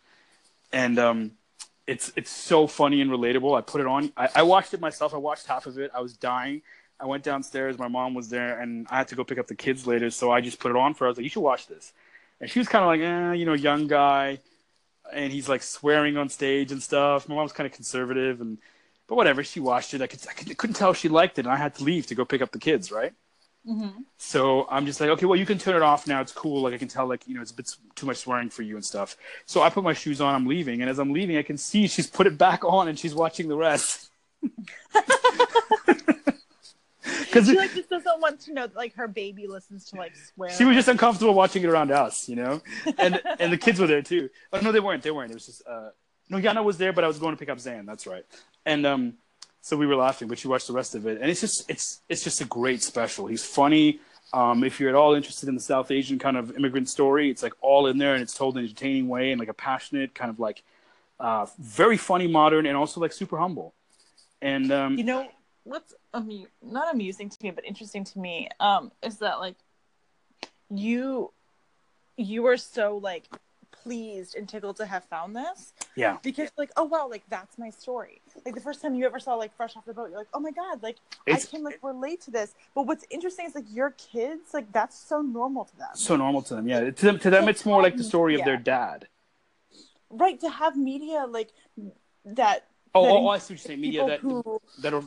[0.73, 1.33] And um,
[1.87, 3.57] it's it's so funny and relatable.
[3.57, 4.13] I put it on.
[4.17, 5.15] I, I watched it myself.
[5.15, 5.91] I watched half of it.
[5.95, 6.63] I was dying.
[7.01, 7.79] I went downstairs.
[7.79, 10.31] My mom was there, and I had to go pick up the kids later, so
[10.31, 11.09] I just put it on for her.
[11.09, 11.93] I was like, "You should watch this,"
[12.41, 14.39] and she was kind of like, "Eh, you know, young guy."
[15.13, 17.29] and he's like swearing on stage and stuff.
[17.29, 18.59] My mom's kind of conservative, and
[19.07, 19.45] but whatever.
[19.45, 20.03] She watched it.
[20.03, 22.07] I could I could, couldn't tell if she liked it, and I had to leave
[22.09, 22.91] to go pick up the kids.
[22.93, 23.13] Right.
[23.67, 24.01] Mm-hmm.
[24.19, 26.21] So I'm just like, okay, well, you can turn it off now.
[26.21, 26.63] It's cool.
[26.63, 28.75] Like I can tell, like you know, it's a bit too much swearing for you
[28.77, 29.17] and stuff.
[29.47, 30.35] So I put my shoes on.
[30.35, 32.99] I'm leaving, and as I'm leaving, I can see she's put it back on, and
[32.99, 34.11] she's watching the rest.
[37.03, 40.15] Because She like just doesn't want to know that like her baby listens to like
[40.17, 40.51] swear.
[40.51, 42.63] she was just uncomfortable watching it around us, you know,
[42.97, 44.31] and and the kids were there too.
[44.53, 45.03] Oh no, they weren't.
[45.03, 45.31] They weren't.
[45.31, 45.91] It was just uh,
[46.31, 47.87] No, Yana was there, but I was going to pick up Zan.
[47.87, 48.25] That's right.
[48.65, 49.15] And um,
[49.65, 52.03] so we were laughing, but she watched the rest of it, and it's just it's
[52.11, 53.27] it's just a great special.
[53.27, 53.99] He's funny.
[54.35, 57.43] Um, if you're at all interested in the South Asian kind of immigrant story, it's
[57.43, 60.15] like all in there, and it's told in an entertaining way and like a passionate
[60.15, 60.63] kind of like
[61.19, 63.73] uh, very funny, modern, and also like super humble.
[64.43, 65.29] And um, you know
[65.63, 69.57] what's amu- not amusing to me, but interesting to me um, is that like
[70.69, 71.33] you
[72.19, 73.25] you were so like
[73.85, 75.73] pleased and tickled to have found this.
[75.95, 76.17] Yeah.
[76.23, 78.21] Because like, oh wow, like that's my story.
[78.45, 80.41] Like the first time you ever saw like Fresh Off the Boat, you're like, oh
[80.41, 82.55] my god, like it's, I can like relate to this.
[82.75, 85.91] But what's interesting is like your kids, like that's so normal to them.
[85.95, 86.91] So normal to them, yeah.
[86.91, 89.07] To them, to them, it's more like the story of their dad.
[90.11, 90.41] Right.
[90.41, 91.51] To have media like
[92.25, 92.67] that.
[92.97, 93.81] Oh, oh, oh I see what you're saying.
[93.81, 95.03] Media that who, that are,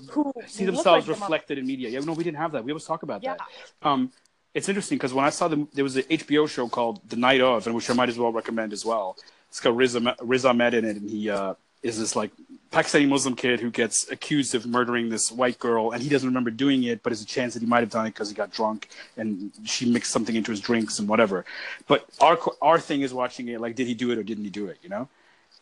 [0.46, 1.90] see themselves like reflected them in media.
[1.90, 2.64] Yeah, no, we didn't have that.
[2.64, 3.36] We always talk about yeah.
[3.36, 3.88] that.
[3.88, 4.12] Um,
[4.58, 7.42] it's interesting because when I saw the there was an HBO show called The Night
[7.42, 9.16] of, and which I might as well recommend as well.
[9.50, 11.54] It's got Riz, Riz Ahmed in it, and he uh,
[11.84, 12.32] is this like
[12.72, 16.50] Pakistani Muslim kid who gets accused of murdering this white girl, and he doesn't remember
[16.50, 18.52] doing it, but there's a chance that he might have done it because he got
[18.52, 21.46] drunk and she mixed something into his drinks and whatever.
[21.88, 24.50] But our our thing is watching it like, did he do it or didn't he
[24.50, 24.80] do it?
[24.82, 25.08] You know,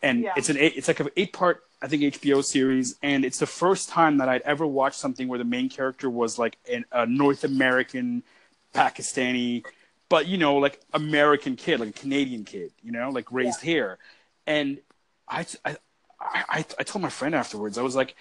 [0.02, 0.32] and yeah.
[0.38, 3.46] it's an eight, it's like an eight part I think HBO series, and it's the
[3.46, 7.04] first time that I'd ever watched something where the main character was like an, a
[7.04, 8.22] North American
[8.76, 9.64] Pakistani,
[10.08, 13.70] but you know, like American kid, like a Canadian kid, you know, like raised yeah.
[13.72, 13.98] here.
[14.46, 14.78] And
[15.28, 15.76] I, I,
[16.20, 18.14] I, I told my friend afterwards, I was like,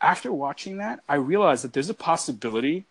[0.00, 2.84] after watching that, I realized that there's a possibility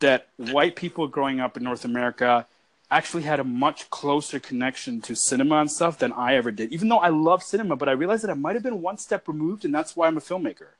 [0.00, 2.46] that white people growing up in North America
[2.90, 6.72] actually had a much closer connection to cinema and stuff than I ever did.
[6.72, 9.28] Even though I love cinema, but I realized that I might have been one step
[9.28, 10.70] removed, and that's why I'm a filmmaker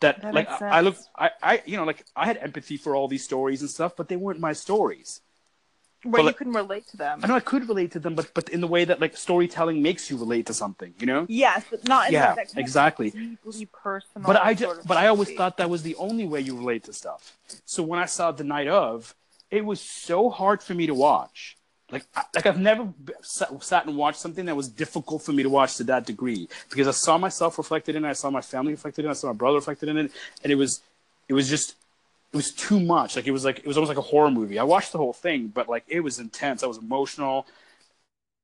[0.00, 3.08] that, that like I look I, I you know like I had empathy for all
[3.08, 5.20] these stories and stuff, but they weren't my stories.
[6.02, 7.20] Where you like, couldn't relate to them.
[7.22, 9.82] I know I could relate to them, but but in the way that like storytelling
[9.82, 11.26] makes you relate to something, you know?
[11.28, 13.10] Yes, but not yeah, exactly.
[13.10, 14.26] Deeply personal.
[14.26, 16.92] But I just but I always thought that was the only way you relate to
[16.92, 17.36] stuff.
[17.64, 19.14] So when I saw the night of,
[19.50, 21.56] it was so hard for me to watch
[21.90, 25.76] like like I've never sat and watched something that was difficult for me to watch
[25.76, 29.04] to that degree because I saw myself reflected in it, I saw my family reflected
[29.04, 30.12] in it, I saw my brother reflected in it,
[30.42, 30.80] and it was
[31.28, 31.76] it was just
[32.32, 33.16] it was too much.
[33.16, 34.58] Like it was like it was almost like a horror movie.
[34.58, 36.62] I watched the whole thing, but like it was intense.
[36.62, 37.46] I was emotional.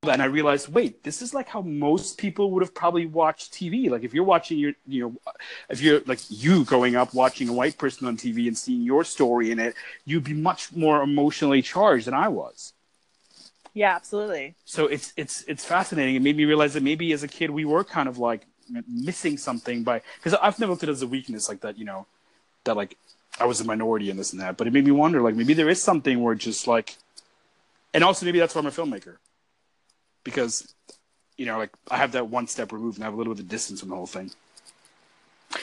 [0.03, 3.89] And I realized, wait, this is like how most people would have probably watched TV.
[3.89, 5.33] Like if you're watching your, you know,
[5.69, 9.05] if you're like you growing up watching a white person on TV and seeing your
[9.05, 9.75] story in it,
[10.05, 12.73] you'd be much more emotionally charged than I was.
[13.73, 14.55] Yeah, absolutely.
[14.65, 16.15] So it's it's it's fascinating.
[16.15, 18.45] It made me realize that maybe as a kid we were kind of like
[18.87, 21.77] missing something by because I've never looked at it as a weakness like that.
[21.77, 22.05] You know,
[22.65, 22.97] that like
[23.39, 24.57] I was a minority in this and that.
[24.57, 26.97] But it made me wonder like maybe there is something where just like,
[27.93, 29.17] and also maybe that's why I'm a filmmaker
[30.23, 30.73] because
[31.37, 33.41] you know like I have that one step removed and I have a little bit
[33.41, 34.31] of distance from the whole thing.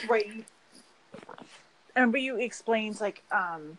[0.09, 0.45] Right.
[1.95, 3.77] And but you explained like um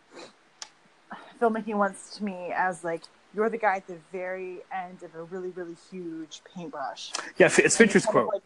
[1.39, 3.03] filmmaking once to me as like
[3.33, 7.11] you're the guy at the very end of a really really huge paintbrush.
[7.37, 8.29] Yeah, it's Fincher's quote.
[8.33, 8.43] Like,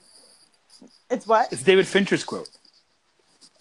[1.09, 1.51] it's what?
[1.51, 2.49] It's David Fincher's quote.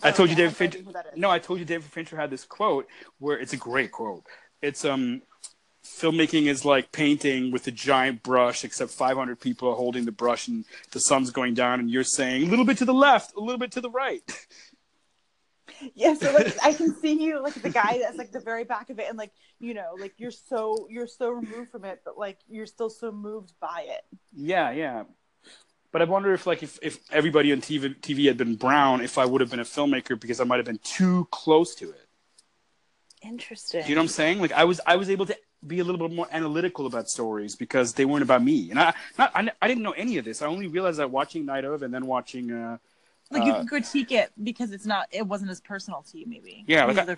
[0.03, 0.79] I told you David Fincher.
[1.16, 2.87] No, I told you David Fincher had this quote
[3.18, 4.24] where it's a great quote.
[4.62, 5.22] It's um,
[5.85, 10.49] filmmaking is like painting with a giant brush, except 500 people are holding the brush
[10.49, 13.41] and the sun's going down, and you're saying a little bit to the left, a
[13.41, 14.22] little bit to the right.
[15.95, 18.91] yeah so like i can see you like the guy that's like the very back
[18.91, 22.18] of it and like you know like you're so you're so removed from it but
[22.18, 24.05] like you're still so moved by it.
[24.34, 25.05] Yeah yeah.
[25.92, 29.18] But i wonder if like if, if everybody on TV, TV had been brown if
[29.18, 32.07] i would have been a filmmaker because i might have been too close to it.
[33.22, 33.84] Interesting.
[33.87, 34.41] You know what i'm saying?
[34.41, 35.37] Like i was i was able to
[35.67, 38.71] be a little bit more analytical about stories because they weren't about me.
[38.71, 40.42] And i not i, I didn't know any of this.
[40.42, 42.79] I only realized that watching night of and then watching uh
[43.31, 46.27] like you uh, can critique it because it's not it wasn't as personal to you
[46.27, 46.65] maybe.
[46.67, 47.17] Yeah like I,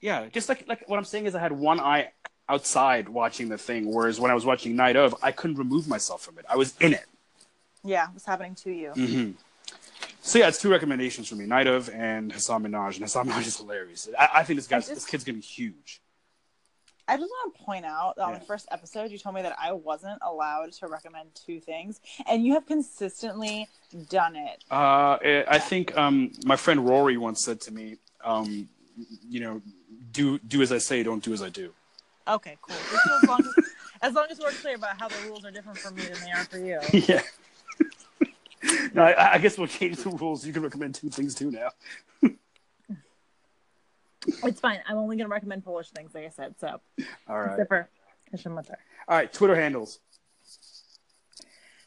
[0.00, 2.12] yeah just like like what i'm saying is i had one eye
[2.48, 6.22] outside watching the thing whereas when i was watching night of i couldn't remove myself
[6.22, 6.44] from it.
[6.48, 7.06] I was in it.
[7.84, 8.90] Yeah it was happening to you.
[8.90, 9.30] Mm-hmm.
[10.20, 13.46] so yeah it's two recommendations for me night of and hasan minhaj and hasan minhaj
[13.46, 14.08] is hilarious.
[14.18, 16.00] I, I think this guy this kid's gonna be huge
[17.12, 19.54] I just want to point out that on the first episode, you told me that
[19.60, 23.68] I wasn't allowed to recommend two things, and you have consistently
[24.08, 24.64] done it.
[24.70, 28.66] Uh, I think um, my friend Rory once said to me, um,
[29.28, 29.60] you know,
[30.10, 31.74] do do as I say, don't do as I do.
[32.26, 32.76] Okay, cool.
[33.22, 33.64] as, long as,
[34.02, 36.30] as long as we're clear about how the rules are different for me than they
[36.30, 36.80] are for you.
[37.08, 37.22] Yeah.
[38.94, 40.46] no, I, I guess we'll change the rules.
[40.46, 42.30] You can recommend two things too now.
[44.26, 44.80] It's fine.
[44.88, 46.54] I'm only going to recommend Polish things, like I said.
[46.60, 46.80] So,
[47.28, 47.52] all right.
[47.52, 47.88] Except for
[49.08, 49.98] All right, Twitter handles.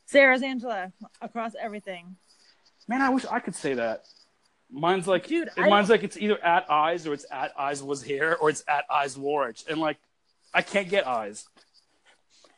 [0.05, 0.91] Sarah's Angela
[1.21, 2.15] across everything.
[2.87, 4.05] Man, I wish I could say that.
[4.69, 8.03] Mine's like, Dude, I- mine's like it's either at eyes or it's at eyes was
[8.03, 9.97] here or it's at eyes Warwich, and like,
[10.53, 11.47] I can't get eyes.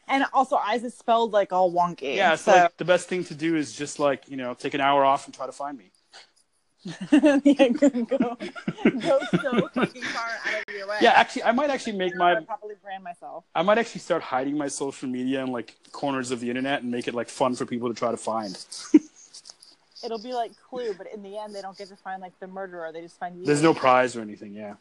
[0.09, 2.15] And also, eyes is spelled like all wonky.
[2.15, 4.73] Yeah, so so like, the best thing to do is just like you know take
[4.73, 5.91] an hour off and try to find me.
[6.83, 7.37] Yeah,
[7.69, 8.37] go, go,
[8.99, 10.97] go so fucking far out of your way.
[11.01, 13.43] Yeah, actually, I might actually make my probably brand myself.
[13.55, 16.91] I might actually start hiding my social media in like corners of the internet and
[16.91, 18.57] make it like fun for people to try to find.
[20.03, 22.47] It'll be like Clue, but in the end, they don't get to find like the
[22.47, 22.91] murderer.
[22.91, 23.45] They just find you.
[23.45, 24.53] There's no prize or anything.
[24.53, 24.75] Yeah.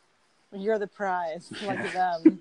[0.52, 2.40] You're the prize, like them.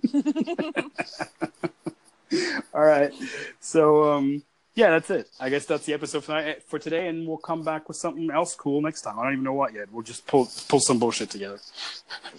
[2.74, 3.14] All right.
[3.60, 4.44] So um,
[4.76, 5.30] yeah, that's it.
[5.40, 8.30] I guess that's the episode for, tonight, for today, and we'll come back with something
[8.30, 9.18] else cool next time.
[9.18, 9.92] I don't even know what yet.
[9.92, 11.60] We'll just pull pull some bullshit together.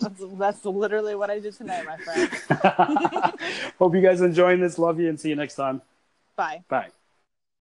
[0.00, 3.32] that's, that's literally what I did tonight, my friend.
[3.78, 4.78] Hope you guys are enjoying this.
[4.78, 5.80] Love you, and see you next time.
[6.36, 6.62] Bye.
[6.68, 6.88] Bye.